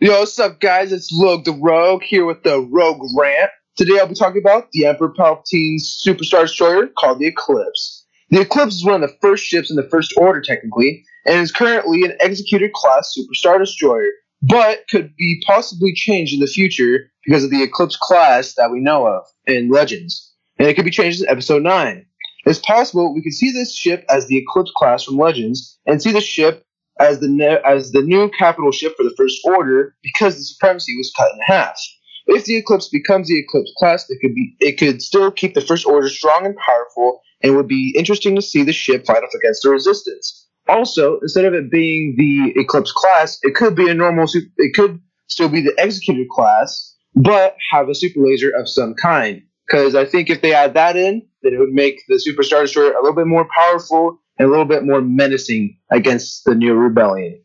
[0.00, 0.92] Yo, what's up, guys?
[0.92, 3.50] It's Lug the Rogue here with the Rogue Rant.
[3.74, 8.04] Today I'll be talking about the Emperor Palpatine's Superstar Destroyer called the Eclipse.
[8.28, 11.50] The Eclipse is one of the first ships in the First Order, technically, and is
[11.50, 14.10] currently an Executor class Super Star Destroyer,
[14.42, 18.78] but could be possibly changed in the future because of the Eclipse class that we
[18.78, 20.34] know of in Legends.
[20.58, 22.04] And it could be changed in Episode 9.
[22.44, 26.12] It's possible we could see this ship as the Eclipse class from Legends, and see
[26.12, 26.66] the ship
[27.00, 30.94] as the ne- as the new capital ship for the First Order because the Supremacy
[30.98, 31.80] was cut in half.
[32.26, 35.60] If the Eclipse becomes the Eclipse class, it could be it could still keep the
[35.60, 39.34] First Order strong and powerful, and would be interesting to see the ship fight off
[39.34, 40.46] against the Resistance.
[40.68, 44.26] Also, instead of it being the Eclipse class, it could be a normal.
[44.26, 48.94] Super, it could still be the Executor class, but have a super laser of some
[48.94, 49.42] kind.
[49.66, 52.62] Because I think if they add that in, then it would make the Super Star
[52.62, 56.74] Destroyer a little bit more powerful and a little bit more menacing against the new
[56.74, 57.41] rebellion.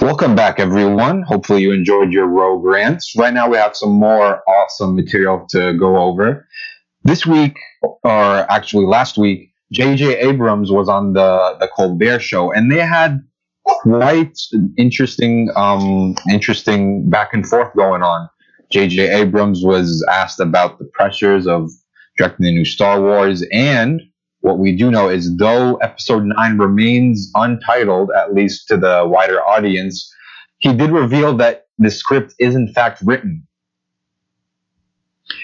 [0.00, 1.20] Welcome back, everyone.
[1.24, 3.14] Hopefully, you enjoyed your rogue rants.
[3.16, 6.48] Right now, we have some more awesome material to go over.
[7.04, 10.16] This week, or actually last week, J.J.
[10.20, 13.22] Abrams was on the the Colbert Show, and they had
[13.64, 14.38] quite
[14.78, 18.26] interesting, um, interesting back and forth going on.
[18.70, 19.06] J.J.
[19.06, 21.70] Abrams was asked about the pressures of
[22.16, 24.00] directing the new Star Wars, and
[24.40, 29.40] what we do know is though episode 9 remains untitled at least to the wider
[29.42, 30.12] audience
[30.58, 33.46] he did reveal that the script is in fact written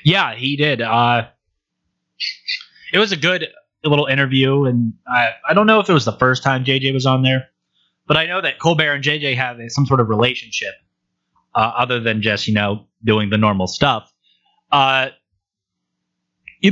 [0.04, 0.80] Yeah, he did.
[0.80, 1.28] Uh,
[2.92, 3.48] it was a good
[3.84, 7.06] little interview, and I, I don't know if it was the first time JJ was
[7.06, 7.48] on there,
[8.06, 10.74] but I know that Colbert and JJ have some sort of relationship
[11.54, 14.12] uh, other than just, you know, doing the normal stuff.
[14.70, 15.08] Uh,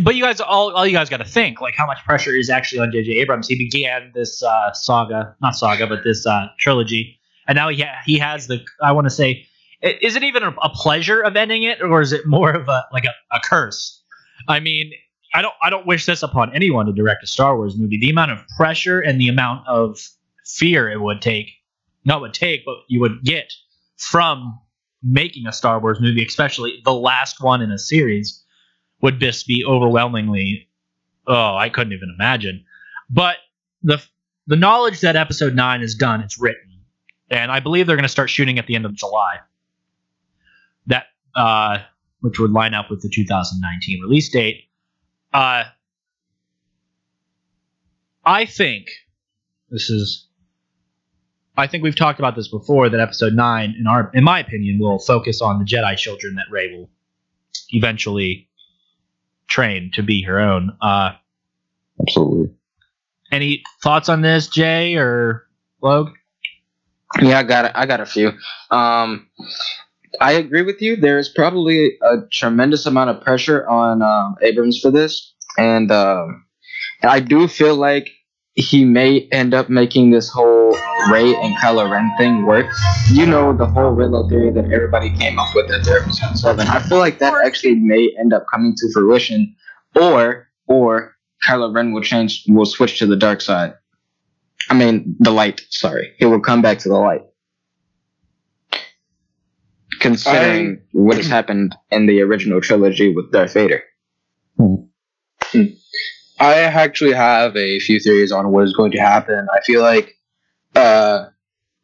[0.02, 2.50] but you guys, all, all you guys got to think, like, how much pressure is
[2.50, 3.48] actually on JJ Abrams?
[3.48, 8.00] He began this uh, saga, not saga, but this uh, trilogy, and now he, ha-
[8.06, 9.46] he has the, I want to say,
[9.82, 12.86] is it even a, a pleasure of ending it, or is it more of a
[12.92, 14.02] like a, a curse?
[14.48, 14.92] I mean,
[15.34, 17.98] I don't I don't wish this upon anyone to direct a Star Wars movie.
[17.98, 19.98] The amount of pressure and the amount of
[20.46, 21.50] fear it would take,
[22.04, 23.52] not would take, but you would get
[23.96, 24.58] from
[25.02, 28.42] making a Star Wars movie, especially the last one in a series,
[29.04, 30.66] would just be overwhelmingly.
[31.26, 32.64] Oh, I couldn't even imagine.
[33.10, 33.36] But
[33.82, 34.02] the
[34.46, 36.80] the knowledge that Episode Nine is done, it's written,
[37.28, 39.40] and I believe they're going to start shooting at the end of July.
[40.86, 41.04] That
[41.36, 41.80] uh,
[42.20, 44.70] which would line up with the 2019 release date.
[45.34, 45.64] Uh,
[48.24, 48.86] I think
[49.68, 50.28] this is.
[51.58, 52.88] I think we've talked about this before.
[52.88, 56.46] That episode nine, in our, in my opinion, will focus on the Jedi children that
[56.50, 56.88] Rey will
[57.70, 58.48] eventually
[59.48, 60.76] train to be her own.
[60.80, 61.12] Uh,
[62.00, 62.54] absolutely
[63.34, 65.46] any thoughts on this, Jay or
[65.82, 66.10] Logue?
[67.20, 67.72] Yeah, I got it.
[67.74, 68.32] I got a few.
[68.70, 69.28] Um,
[70.20, 70.96] I agree with you.
[70.96, 76.44] There is probably a tremendous amount of pressure on um, Abrams for this, and um,
[77.02, 78.08] I do feel like
[78.54, 80.70] he may end up making this whole
[81.10, 82.66] Rey and Kylo Ren thing work.
[83.10, 86.68] You know the whole Riddler theory that everybody came up with at episode seven.
[86.68, 89.54] I feel like that actually may end up coming to fruition,
[89.96, 93.74] or or Kylo Ren will change, will switch to the dark side.
[94.70, 95.62] I mean, the light.
[95.70, 97.22] Sorry, he will come back to the light.
[100.00, 103.82] Considering what has happened in the original trilogy with Darth Vader.
[104.56, 104.74] Hmm.
[105.46, 105.64] Hmm.
[106.40, 109.46] I actually have a few theories on what is going to happen.
[109.52, 110.18] I feel like
[110.74, 111.26] uh,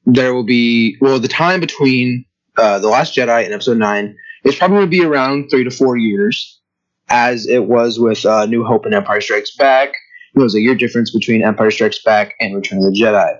[0.06, 2.24] there will be well, the time between
[2.56, 5.70] uh, the Last Jedi and Episode Nine is probably going to be around three to
[5.70, 6.60] four years,
[7.08, 9.92] as it was with uh, New Hope and Empire Strikes Back.
[10.34, 13.38] There was a year difference between Empire Strikes Back and Return of the Jedi.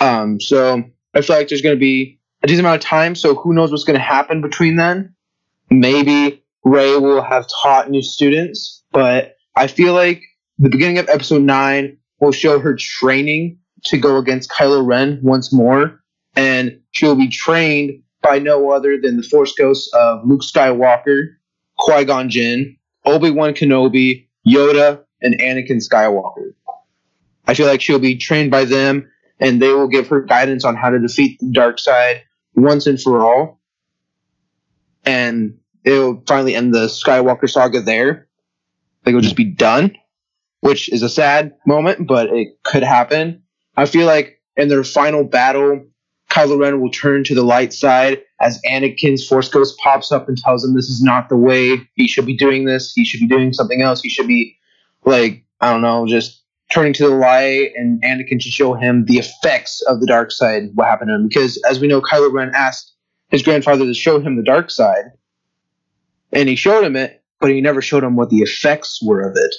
[0.00, 0.82] Um, so
[1.14, 3.14] I feel like there's going to be a decent amount of time.
[3.14, 5.14] So who knows what's going to happen between then?
[5.70, 10.22] Maybe Rey will have taught new students, but I feel like
[10.58, 15.52] the beginning of episode 9 will show her training to go against Kylo Ren once
[15.52, 16.00] more,
[16.36, 21.34] and she'll be trained by no other than the Force ghosts of Luke Skywalker,
[21.78, 26.54] Qui Gon Jinn, Obi Wan Kenobi, Yoda, and Anakin Skywalker.
[27.46, 30.76] I feel like she'll be trained by them, and they will give her guidance on
[30.76, 32.22] how to defeat the dark side
[32.54, 33.60] once and for all.
[35.04, 38.28] And it'll finally end the Skywalker saga there.
[39.04, 39.96] Like it'll just be done,
[40.60, 43.42] which is a sad moment, but it could happen.
[43.76, 45.84] I feel like in their final battle,
[46.30, 50.38] Kylo Ren will turn to the light side as Anakin's Force Ghost pops up and
[50.38, 51.88] tells him this is not the way.
[51.94, 52.92] He should be doing this.
[52.92, 54.00] He should be doing something else.
[54.00, 54.56] He should be,
[55.04, 56.42] like, I don't know, just
[56.72, 60.70] turning to the light, and Anakin should show him the effects of the dark side,
[60.74, 61.28] what happened to him.
[61.28, 62.94] Because as we know, Kylo Ren asked
[63.28, 65.12] his grandfather to show him the dark side,
[66.32, 69.36] and he showed him it, but he never showed him what the effects were of
[69.36, 69.54] it.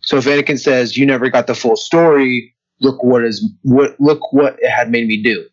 [0.00, 4.32] So if Anakin says, "You never got the full story," look what is what look
[4.32, 5.46] what it had made me do,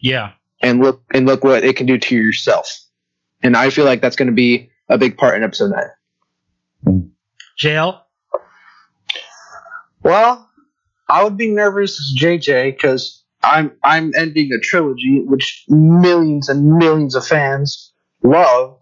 [0.00, 0.32] Yeah.
[0.60, 2.68] and look and look what it can do to yourself.
[3.42, 7.10] And I feel like that's going to be a big part in episode nine.
[7.58, 8.00] JL?
[10.02, 10.48] Well,
[11.08, 16.76] I would be nervous as JJ because I'm I'm ending a trilogy which millions and
[16.78, 17.92] millions of fans
[18.22, 18.76] love.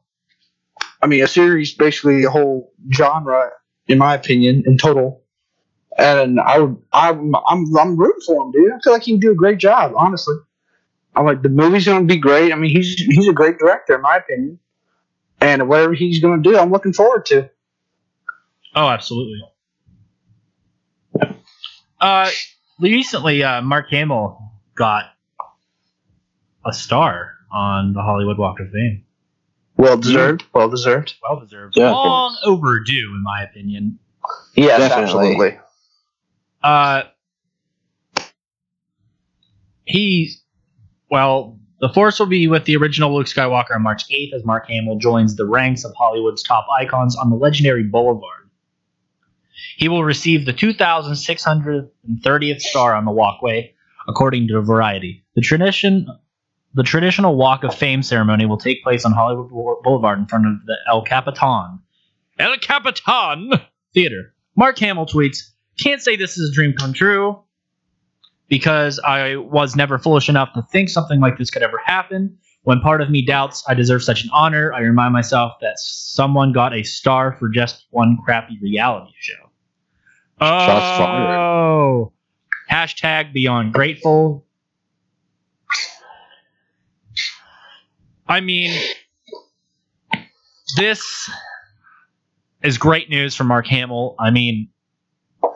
[1.00, 3.50] I mean, a series, basically a whole genre,
[3.86, 5.22] in my opinion, in total.
[5.96, 8.72] And I would, I'm, I'm, I'm rooting for him, dude.
[8.72, 10.36] I feel like he can do a great job, honestly.
[11.16, 12.52] I'm like, the movie's gonna be great.
[12.52, 14.60] I mean, he's he's a great director, in my opinion.
[15.40, 17.50] And whatever he's gonna do, I'm looking forward to.
[18.74, 19.40] Oh, absolutely.
[22.00, 22.30] Uh,
[22.78, 24.38] recently, uh, Mark Hamill
[24.76, 25.06] got
[26.64, 29.04] a star on the Hollywood Walk of Fame.
[29.78, 30.44] Well deserved.
[30.52, 31.14] Well deserved.
[31.22, 31.74] Well deserved.
[31.76, 31.92] Yeah.
[31.92, 33.98] Long overdue, in my opinion.
[34.54, 35.02] Yes, Definitely.
[35.04, 35.58] absolutely.
[36.62, 37.02] Uh,
[39.84, 40.32] he,
[41.10, 44.66] well, the Force will be with the original Luke Skywalker on March 8th as Mark
[44.66, 48.50] Hamill joins the ranks of Hollywood's top icons on the legendary Boulevard.
[49.76, 53.72] He will receive the 2,630th star on the walkway,
[54.08, 55.24] according to Variety.
[55.36, 56.08] The tradition,
[56.78, 59.50] the traditional Walk of Fame ceremony will take place on Hollywood
[59.82, 61.80] Boulevard in front of the El Capitan,
[62.38, 63.50] El Capitan
[63.94, 64.32] Theater.
[64.56, 65.38] Mark Hamill tweets,
[65.78, 67.42] "Can't say this is a dream come true."
[68.48, 72.36] because I was never foolish enough to think something like this could ever happen.
[72.62, 76.52] When part of me doubts I deserve such an honor, I remind myself that someone
[76.52, 79.34] got a star for just one crappy reality show.
[80.40, 82.12] Oh,
[82.70, 84.46] hashtag beyond grateful.
[88.28, 88.78] I mean,
[90.76, 91.30] this
[92.62, 94.16] is great news for Mark Hamill.
[94.18, 94.68] I mean,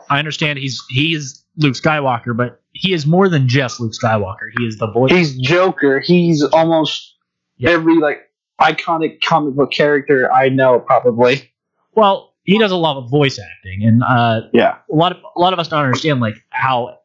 [0.09, 4.49] I understand he's he is Luke Skywalker, but he is more than just Luke Skywalker.
[4.57, 5.11] He is the voice.
[5.11, 5.99] He's Joker.
[5.99, 7.15] He's almost
[7.57, 7.71] Yeah.
[7.71, 11.51] every like iconic comic book character I know, probably.
[11.95, 14.77] well, he does a lot of voice acting, and uh, Yeah.
[14.91, 16.97] a lot of a lot of us don't understand like how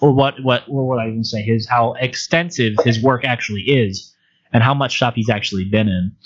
[0.00, 4.11] or what what what would I even say his how extensive his work actually is,
[4.52, 6.16] and how much stuff he's actually been in.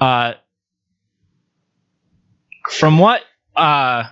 [0.00, 0.34] Uh,
[2.68, 3.22] from what
[3.56, 4.04] uh,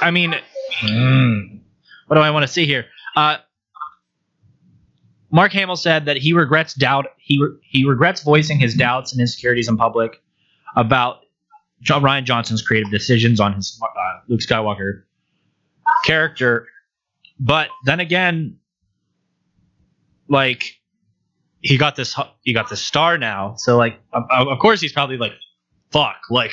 [0.00, 0.34] I mean,
[0.82, 1.60] mm,
[2.06, 2.86] what do I want to see here?
[3.16, 3.38] Uh,
[5.30, 9.20] Mark Hamill said that he regrets doubt he re- he regrets voicing his doubts and
[9.20, 10.22] insecurities in public
[10.76, 11.20] about
[11.80, 15.04] John, Rian Johnson's creative decisions on his uh, Luke Skywalker
[16.02, 16.66] character.
[17.40, 18.58] But then again,
[20.28, 20.80] like
[21.60, 25.16] he got this he got this star now, so like of, of course he's probably
[25.16, 25.32] like,
[25.90, 26.52] fuck, like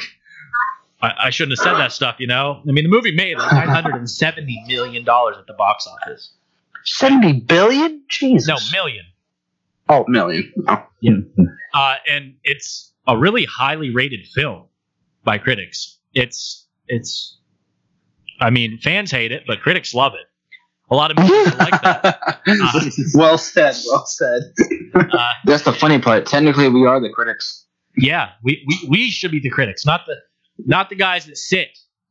[1.01, 2.61] I, I shouldn't have said that stuff, you know.
[2.67, 5.87] I mean, the movie made like nine hundred and seventy million dollars at the box
[5.87, 6.31] office.
[6.83, 8.03] Seventy billion?
[8.07, 8.47] Jesus.
[8.47, 9.05] No, million.
[9.89, 10.53] Oh, million.
[10.67, 10.83] Oh.
[11.73, 14.65] uh, and it's a really highly rated film
[15.23, 15.97] by critics.
[16.13, 17.37] It's it's,
[18.39, 20.27] I mean, fans hate it, but critics love it.
[20.91, 22.41] A lot of movies are like that.
[23.15, 23.75] well said.
[23.87, 24.41] Well said.
[24.93, 26.25] Uh, That's the funny part.
[26.25, 27.65] Technically, we are the critics.
[27.97, 30.15] yeah, we, we we should be the critics, not the
[30.57, 31.69] not the guys that sit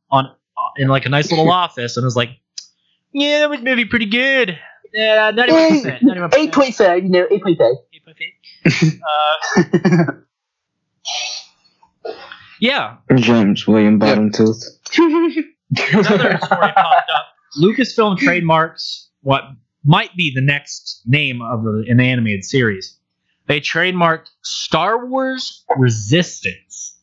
[0.09, 0.31] on uh,
[0.77, 2.29] in like a nice little office and is like,
[3.13, 4.57] yeah, that was maybe pretty good.
[4.93, 6.03] Yeah, not even percent.
[6.03, 7.03] Not even Eight point five.
[7.03, 7.75] You know, eight point five.
[7.93, 8.99] Eight point eight.
[12.05, 12.11] Uh,
[12.59, 14.63] yeah, James William Bottomtooth.
[15.93, 17.27] another story popped up.
[17.57, 19.43] Lucasfilm trademarks what
[19.83, 22.97] might be the next name of the, an animated series.
[23.47, 26.95] They trademarked Star Wars Resistance.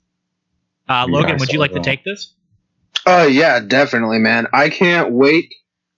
[0.89, 2.35] Uh, Yeah, Logan, I would you saw like to take this?
[3.07, 4.47] Oh yeah, definitely, man.
[4.53, 5.53] I can't wait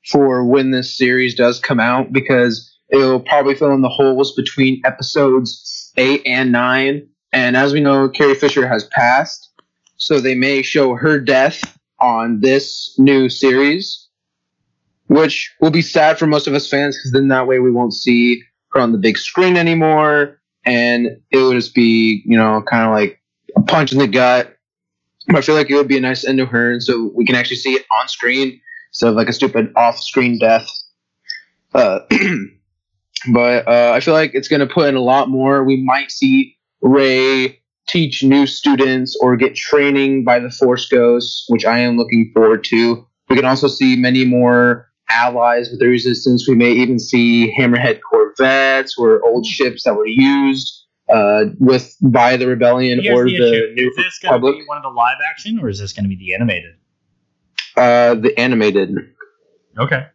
[0.06, 4.34] for when this series does come out because it will probably fill in the holes
[4.34, 7.08] between episodes eight and nine.
[7.32, 9.50] And as we know, Carrie Fisher has passed,
[9.96, 14.08] so they may show her death on this new series,
[15.10, 17.92] which will be sad for most of us fans because then that way we won't
[17.94, 22.84] see her on the big screen anymore, and it would just be you know kind
[22.84, 23.20] of like
[23.56, 24.56] a punch in the gut
[25.26, 27.24] but I feel like it would be a nice end to her, and so we
[27.24, 30.66] can actually see it on screen instead of like a stupid off-screen death.
[31.72, 32.00] Uh,
[33.32, 35.62] but uh, I feel like it's going to put in a lot more.
[35.62, 41.64] We might see Rey teach new students or get training by the Force Ghosts, which
[41.64, 43.06] I am looking forward to.
[43.28, 46.48] We can also see many more allies with the Resistance.
[46.48, 52.36] We may even see Hammerhead corvettes or old ships that were used uh, with by
[52.36, 54.58] the rebellion or the, the, new is this going to republic.
[54.60, 56.74] be one of the live action, or is this going to be the animated?
[57.76, 58.96] Uh, the animated.
[59.78, 60.06] Okay.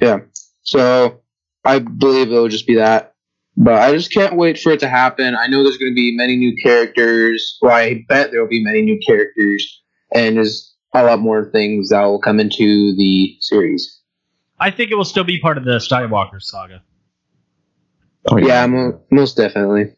[0.00, 0.20] Yeah.
[0.62, 1.20] So
[1.64, 3.14] I believe it'll just be that.
[3.56, 5.34] But I just can't wait for it to happen.
[5.34, 7.58] I know there's going to be many new characters.
[7.62, 9.82] Well, I bet there will be many new characters,
[10.14, 14.00] and there's a lot more things that will come into the series.
[14.58, 16.82] I think it will still be part of the Skywalker saga.
[18.30, 19.92] Oh, Yeah, mo- most definitely.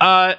[0.00, 0.34] Uh,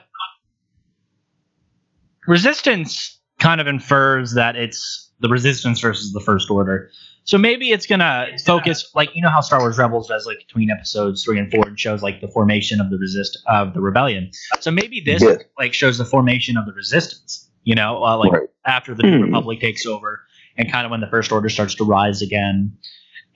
[2.28, 6.90] resistance kind of infers that it's the resistance versus the first order.
[7.24, 10.70] So maybe it's gonna focus like you know how Star Wars Rebels does like between
[10.70, 14.30] episodes three and four and shows like the formation of the resist of the rebellion.
[14.60, 15.38] So maybe this Yeah.
[15.58, 17.50] like shows the formation of the resistance.
[17.64, 18.48] You know, uh, like Right.
[18.66, 19.24] after the New Hmm.
[19.24, 20.22] Republic takes over
[20.58, 22.78] and kind of when the First Order starts to rise again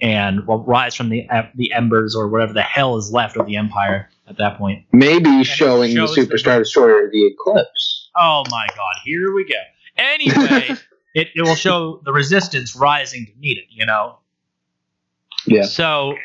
[0.02, 3.46] and well, rise from the uh, the embers or whatever the hell is left of
[3.46, 4.86] the Empire at that point.
[4.92, 8.10] Maybe showing the shows the- Superstar Destroyer the Eclipse.
[8.16, 9.56] Oh my god, here we go.
[9.98, 10.70] Anyway,
[11.14, 14.20] it, it will show the resistance rising to meet it, you know?
[15.46, 15.64] Yeah.
[15.64, 16.16] So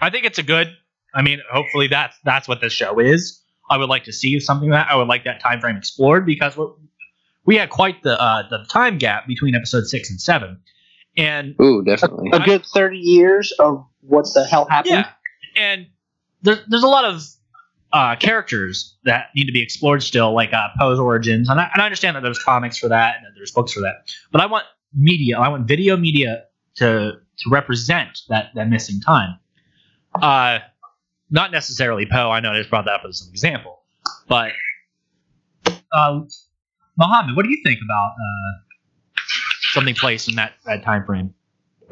[0.00, 0.76] I think it's a good
[1.14, 3.40] I mean, hopefully that's that's what this show is.
[3.70, 6.56] I would like to see something that I would like that time frame explored because
[6.56, 6.66] we
[7.44, 10.60] we had quite the uh, the time gap between episode six and seven.
[11.16, 12.30] And Ooh, definitely.
[12.32, 14.94] A good 30 years of what the hell happened.
[14.94, 15.10] Yeah,
[15.56, 15.86] and
[16.42, 17.22] there, there's a lot of
[17.92, 21.80] uh, characters that need to be explored still, like uh, Poe's origins, and I, and
[21.80, 24.46] I understand that there's comics for that and that there's books for that, but I
[24.46, 26.44] want media, I want video media
[26.76, 29.38] to to represent that that missing time.
[30.20, 30.58] Uh,
[31.30, 32.30] not necessarily Poe.
[32.30, 33.82] I know I just brought that up as an example,
[34.28, 34.52] but
[35.96, 36.28] um,
[36.96, 39.20] Mohammed, what do you think about uh,
[39.72, 41.34] something placed in that that time frame?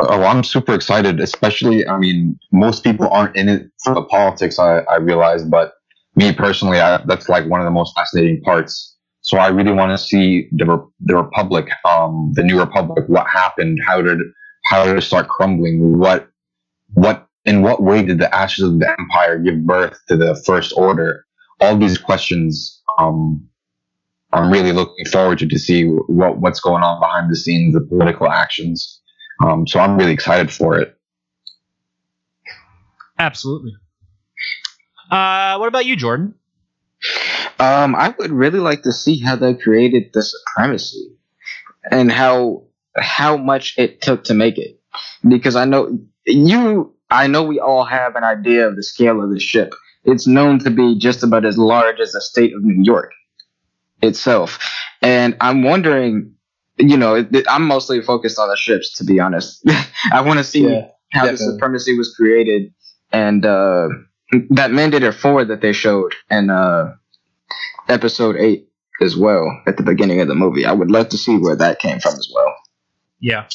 [0.01, 4.59] Oh, I'm super excited, especially, I mean, most people aren't in it for the politics,
[4.59, 5.75] I, I realize, but
[6.17, 8.97] me personally, I, that's like one of the most fascinating parts.
[9.21, 13.79] So I really want to see the, the Republic, um, the new Republic, what happened,
[13.87, 14.19] how did,
[14.65, 16.29] how did it start crumbling, what,
[16.95, 20.73] what, in what way did the ashes of the Empire give birth to the First
[20.77, 21.25] Order?
[21.61, 23.47] All these questions, um,
[24.33, 27.81] I'm really looking forward to to see what, what's going on behind the scenes, the
[27.81, 29.01] political actions.
[29.45, 30.97] Um, so I'm really excited for it.
[33.19, 33.73] Absolutely.
[35.11, 36.35] Uh, what about you, Jordan?
[37.59, 41.15] Um, I would really like to see how they created the supremacy
[41.91, 42.65] and how
[42.97, 44.81] how much it took to make it.
[45.29, 49.31] Because I know you I know we all have an idea of the scale of
[49.31, 49.75] the ship.
[50.05, 53.13] It's known to be just about as large as the state of New York
[54.03, 54.59] itself.
[55.01, 56.35] And I'm wondering,
[56.79, 59.65] you know, it, it- I'm mostly focused on the ships, to be honest.
[60.13, 62.73] I want to see Yeah, how the supremacy was created
[63.13, 63.89] and uh,
[64.51, 66.95] that Mandator 4 that they showed in uh,
[67.89, 68.67] episode 8
[69.01, 70.65] as well at the beginning of the movie.
[70.65, 72.55] I would love to see where that came from as well.
[73.21, 73.47] Yeah.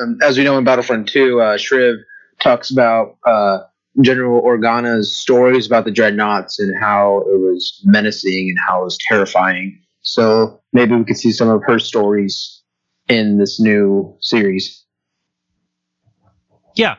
[0.00, 1.96] um, as we know in Battlefront 2, uh, Shriv
[2.40, 3.58] talks about uh,
[4.00, 8.98] General Organa's stories about the dreadnoughts and how it was menacing and how it was
[9.08, 9.80] terrifying.
[10.02, 12.62] So maybe we could see some of her stories
[13.08, 14.84] in this new series.
[16.74, 16.96] Yeah.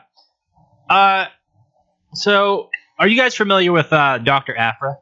[0.90, 1.26] Uh,
[2.14, 2.68] so
[2.98, 4.56] are you guys familiar with uh, Dr.
[4.56, 4.96] Aphra?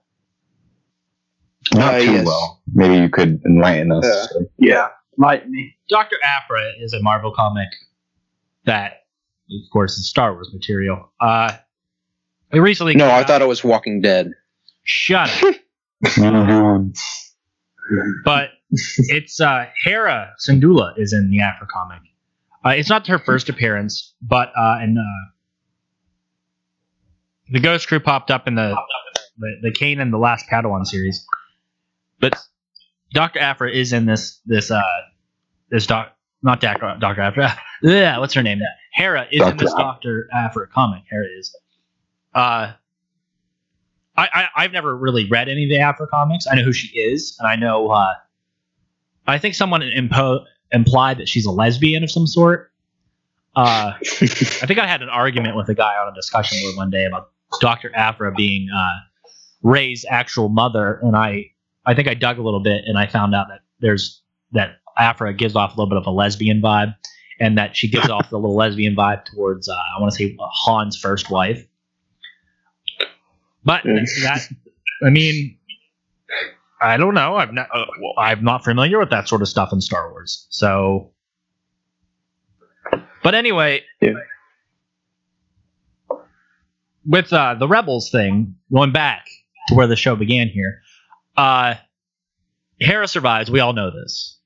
[1.74, 2.26] Not Uh, too yes.
[2.26, 2.62] well.
[2.74, 4.34] Maybe you could enlighten us.
[4.58, 4.88] Yeah.
[5.16, 5.74] Might me.
[5.88, 6.16] Dr.
[6.22, 7.68] Aphra is a Marvel comic
[8.66, 9.04] that,
[9.50, 11.10] of course, is Star Wars material.
[11.20, 11.52] Uh,
[12.56, 14.32] it recently No, I out- thought it was Walking Dead.
[14.84, 15.54] Shut up.
[16.04, 16.92] Mhm.
[18.24, 18.50] but
[18.98, 22.02] it's uh, Hera Syndulla is in the Aphra comic.
[22.64, 25.02] Uh, it's not her first appearance, but uh, in uh,
[27.50, 28.76] the Ghost Crew popped up in the
[29.38, 31.24] the, the Kanan and the Last Padawan series.
[32.20, 32.34] But
[33.12, 34.82] Doctor Aphra is in this this uh
[35.70, 37.56] this doc not Doctor Doctor Aphra.
[37.82, 38.60] yeah, what's her name?
[38.92, 41.04] Hera is in this Doctor Aphra comic.
[41.10, 41.54] Hera is.
[42.36, 42.72] Uh,
[44.16, 46.46] I, I I've never really read any of the Aphra comics.
[46.46, 47.88] I know who she is, and I know.
[47.88, 48.12] Uh,
[49.26, 52.70] I think someone impo- implied that she's a lesbian of some sort.
[53.56, 56.90] Uh, I think I had an argument with a guy on a discussion board one
[56.90, 57.30] day about
[57.60, 58.96] Doctor Aphra being uh,
[59.62, 61.46] Rey's actual mother, and I
[61.86, 64.22] I think I dug a little bit and I found out that there's
[64.52, 66.94] that Aphra gives off a little bit of a lesbian vibe,
[67.40, 70.36] and that she gives off the little lesbian vibe towards uh, I want to say
[70.66, 71.66] Han's first wife.
[73.66, 74.48] But that
[75.04, 75.58] I mean,
[76.80, 77.36] I don't know.
[77.36, 77.66] I'm not.
[77.74, 80.46] Uh, well, I'm not familiar with that sort of stuff in Star Wars.
[80.50, 81.10] So,
[83.22, 84.12] but anyway, Yeah.
[87.04, 89.26] with uh, the rebels thing, going back
[89.68, 90.80] to where the show began here,
[91.36, 91.74] uh,
[92.78, 93.50] Hera survives.
[93.50, 94.38] We all know this.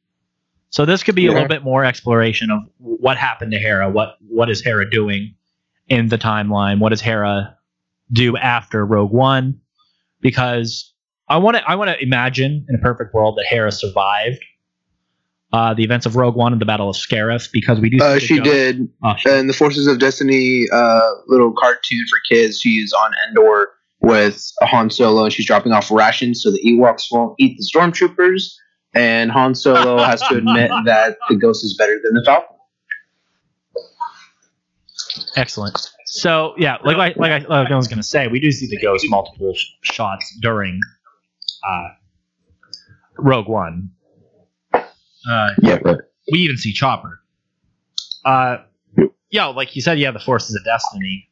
[0.70, 3.90] So this could be a little bit more exploration of what happened to Hera.
[3.90, 5.34] What what is Hera doing
[5.88, 6.78] in the timeline?
[6.78, 7.56] What is Hera
[8.12, 9.60] do after Rogue One?
[10.20, 10.92] Because
[11.28, 14.44] I want to I want to imagine in a perfect world that Hera survived
[15.52, 17.98] uh, the events of Rogue One and the Battle of Scarif because we do.
[18.02, 18.88] Uh, she did.
[19.02, 22.60] Oh, she- And the Forces of Destiny uh, little cartoon for kids.
[22.60, 23.68] She's on Endor
[24.00, 28.52] with Han Solo, and she's dropping off rations so the Ewoks won't eat the stormtroopers.
[28.94, 32.56] And Han Solo has to admit that the Ghost is better than the Falcon.
[35.36, 35.90] Excellent.
[36.12, 38.78] So yeah, like I, like I, like I was gonna say, we do see the
[38.80, 40.80] ghost multiple sh- shots during
[41.64, 41.88] uh,
[43.16, 43.90] Rogue One.
[44.74, 45.98] Uh, Yeah, right.
[46.32, 47.20] we even see Chopper.
[48.24, 48.56] Uh,
[49.30, 51.28] yeah, like you said, yeah, the Forces of Destiny.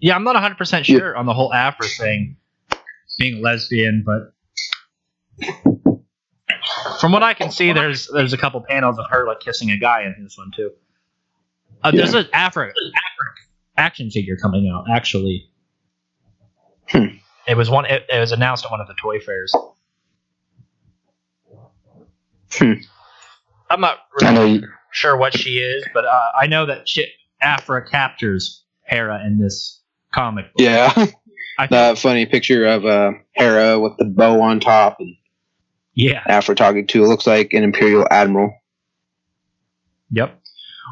[0.00, 2.38] Yeah, I'm not 100 percent sure on the whole Aphra thing,
[3.18, 4.32] being a lesbian, but
[7.00, 9.76] from what I can see, there's there's a couple panels of her like kissing a
[9.76, 10.70] guy in this one too.
[11.82, 12.72] Uh, There's an Aphra,
[13.76, 14.84] action figure coming out.
[14.90, 15.48] Actually,
[16.88, 17.16] Hmm.
[17.46, 17.84] it was one.
[17.86, 19.54] It, it was announced at one of the toy fairs.
[22.52, 22.72] Hmm.
[23.70, 27.06] I'm not really sure what she is, but uh, I know that she,
[27.42, 29.80] Aphra captures Hera in this
[30.14, 30.46] comic.
[30.46, 30.54] book.
[30.56, 30.88] Yeah,
[31.68, 35.14] think, funny picture of uh, Hera with the bow on top and
[35.94, 38.54] yeah, Aphra talking to it looks like an Imperial Admiral.
[40.10, 40.40] yep.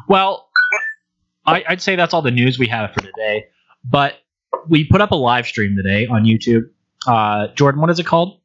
[0.07, 0.49] Well,
[1.45, 3.45] I, I'd say that's all the news we have for today.
[3.83, 4.15] But
[4.67, 6.63] we put up a live stream today on YouTube.
[7.05, 8.39] Uh, Jordan, what is it called?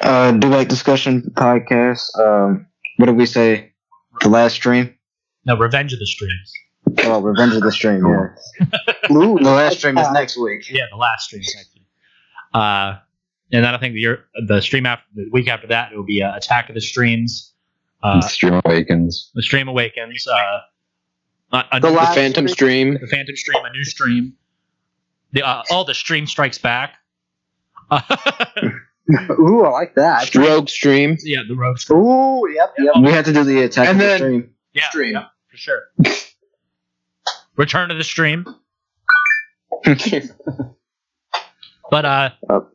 [0.00, 2.18] Uh, do like discussion podcast.
[2.18, 3.72] Um, what did we say?
[4.20, 4.94] The last stream.
[5.44, 6.52] No, Revenge of the Streams.
[7.04, 8.04] Oh, Revenge of the Stream.
[8.04, 8.66] Yeah.
[9.12, 10.68] Ooh, The last stream is next week.
[10.70, 11.42] Yeah, the last stream.
[11.42, 11.82] Actually.
[12.52, 12.98] Uh,
[13.52, 16.04] and then I think the year, the stream after the week after that it will
[16.04, 17.52] be uh, Attack of the Streams.
[18.02, 19.30] Uh, Stream Awakens.
[19.34, 20.26] the Stream Awakens.
[20.28, 20.60] Uh,
[21.52, 22.98] a, a The new- The Phantom Stream.
[23.00, 24.34] the Phantom Stream, a new stream.
[25.32, 26.94] The uh, oh, the Stream Strikes Back.
[27.90, 28.00] Uh,
[29.38, 30.34] Ooh, I like that.
[30.34, 31.16] Rogue Stream.
[31.22, 31.98] yeah, the Rogue Stream.
[32.00, 32.94] Ooh, yep, yep.
[33.02, 34.50] We have to do the attack And of the then- stream.
[34.72, 35.12] Yeah, Stream.
[35.14, 35.82] yeah, for sure.
[37.56, 38.44] Return to the stream.
[41.88, 42.72] But uh, Up.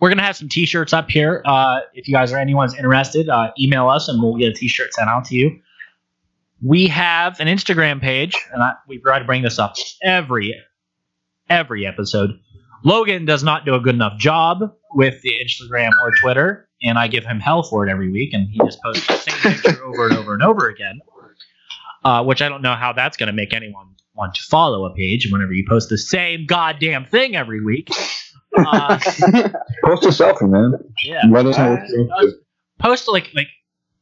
[0.00, 1.42] We're gonna have some T-shirts up here.
[1.44, 4.94] Uh, if you guys or anyone's interested, uh, email us and we'll get a T-shirt
[4.94, 5.60] sent out to you.
[6.62, 10.54] We have an Instagram page, and I, we try to bring this up every
[11.48, 12.30] every episode.
[12.84, 14.60] Logan does not do a good enough job
[14.92, 18.48] with the Instagram or Twitter, and I give him hell for it every week, and
[18.48, 21.00] he just posts the same picture over and over and over again.
[22.04, 24.94] Uh, which I don't know how that's going to make anyone want to follow a
[24.94, 27.90] page whenever you post the same goddamn thing every week.
[28.56, 28.98] Uh,
[29.84, 30.72] Post a selfie, man.
[31.04, 31.70] yeah, Let us know.
[31.72, 32.34] what you think.
[32.78, 33.48] post like like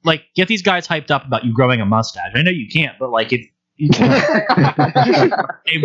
[0.05, 2.33] like get these guys hyped up about you growing a mustache.
[2.35, 3.41] I know you can't, but like it.
[3.79, 3.89] a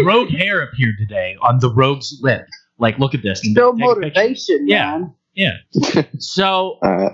[0.05, 2.45] rogue hair appeared today on the rogue's lip.
[2.77, 3.43] Like, look at this.
[3.43, 4.97] and Still take motivation, Yeah.
[4.99, 5.13] man.
[5.33, 6.03] Yeah.
[6.19, 7.09] So Uh,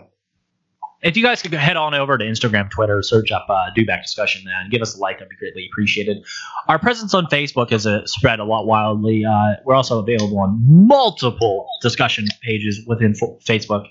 [1.07, 4.43] if you guys could head on over to Instagram, Twitter, search up uh, Dewback Discussion
[4.45, 6.25] there and give us a like, that'd be greatly appreciated.
[6.67, 9.23] Our presence on Facebook has uh, spread a lot wildly.
[9.23, 13.85] Uh, we're also available on multiple discussion pages within Facebook.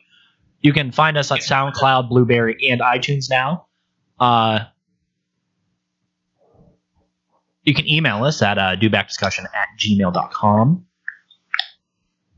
[0.60, 3.66] You can find us on SoundCloud, Blubrry, and iTunes now.
[4.20, 4.60] Uh,
[7.62, 10.84] you can email us at uh, dewbackdiscussion at gmail.com.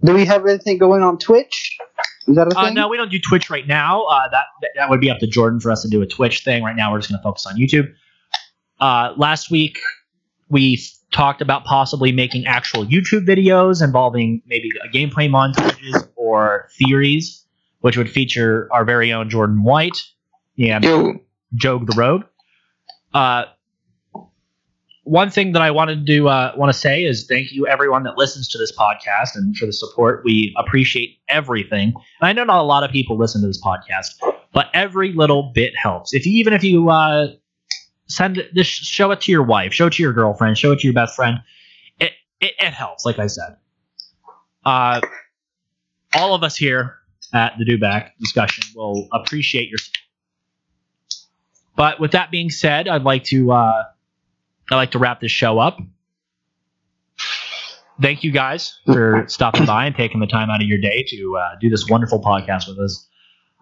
[0.04, 1.76] Do we have anything going on Twitch?
[2.28, 4.04] Is that a Uh, no, we don't do Twitch right now.
[4.04, 6.62] Uh, that that would be up to Jordan for us to do a Twitch thing.
[6.62, 7.92] Right now, we're just going to focus on YouTube.
[8.80, 9.78] Uh, last week,
[10.48, 17.44] we talked about possibly making actual YouTube videos involving maybe a gameplay montages or theories,
[17.80, 19.96] which would feature our very own Jordan White
[20.58, 21.14] and yo,
[21.54, 22.24] Jogue the Rogue.
[23.14, 23.44] Uh,
[25.08, 28.18] one thing that I wanted to uh, want to say is thank you everyone that
[28.18, 30.22] listens to this podcast and for the support.
[30.22, 31.94] We appreciate everything.
[32.20, 34.16] And I know not a lot of people listen to this podcast,
[34.52, 36.12] but every little bit helps.
[36.12, 37.28] If you even if you uh,
[38.06, 40.86] send just show it to your wife, show it to your girlfriend, show it to
[40.86, 41.38] your best friend,
[41.98, 43.06] it it, it helps.
[43.06, 43.56] Like I said,
[44.66, 45.00] uh,
[46.14, 46.96] all of us here
[47.32, 50.04] at the Dewback discussion will appreciate your support.
[51.76, 53.52] But with that being said, I'd like to
[54.70, 55.78] I'd like to wrap this show up.
[58.00, 61.36] Thank you guys for stopping by and taking the time out of your day to
[61.36, 63.08] uh, do this wonderful podcast with us.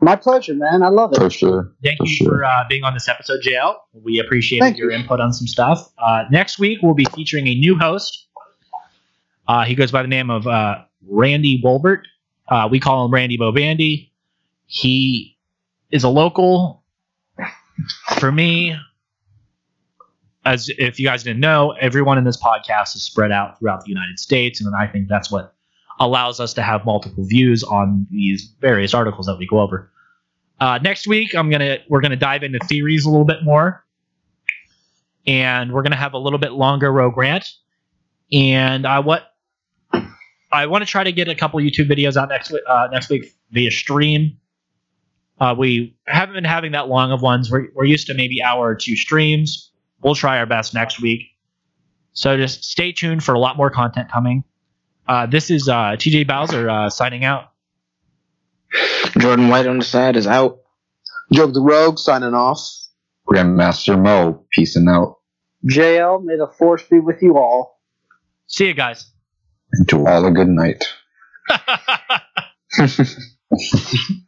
[0.02, 0.82] My pleasure, man.
[0.82, 1.18] I love it.
[1.18, 1.72] For sure.
[1.82, 2.28] Thank For you sure.
[2.28, 3.76] for uh, being on this episode, JL.
[3.94, 4.98] We appreciate your you.
[4.98, 5.90] input on some stuff.
[5.96, 8.26] Uh, next week, we'll be featuring a new host.
[9.48, 12.02] Uh, he goes by the name of uh, Randy Wolbert.
[12.48, 14.10] Uh, we call him Randy Bobandy.
[14.66, 15.38] He
[15.90, 16.82] is a local.
[18.18, 18.76] For me,
[20.46, 23.90] as if you guys didn't know, everyone in this podcast is spread out throughout the
[23.90, 25.52] United States, and I think that's what
[25.98, 29.90] allows us to have multiple views on these various articles that we go over.
[30.60, 33.84] Uh, next week, I'm gonna we're gonna dive into theories a little bit more,
[35.26, 37.50] and we're gonna have a little bit longer Rogue Rant.
[38.32, 39.34] And I what
[40.52, 43.10] I want to try to get a couple YouTube videos out next week uh, next
[43.10, 44.38] week via stream.
[45.40, 47.50] Uh, we haven't been having that long of ones.
[47.50, 49.70] We're, we're used to maybe hour or two streams.
[50.02, 51.22] We'll try our best next week.
[52.12, 54.44] So just stay tuned for a lot more content coming.
[55.06, 57.50] Uh, this is uh, TJ Bowser uh, signing out.
[59.18, 60.58] Jordan White on the side is out.
[61.32, 62.60] Joke the Rogue signing off.
[63.28, 65.16] Grandmaster Mo, peacing out.
[65.64, 67.80] JL, may the force be with you all.
[68.46, 69.10] See you guys.
[69.72, 70.84] And to all a good night.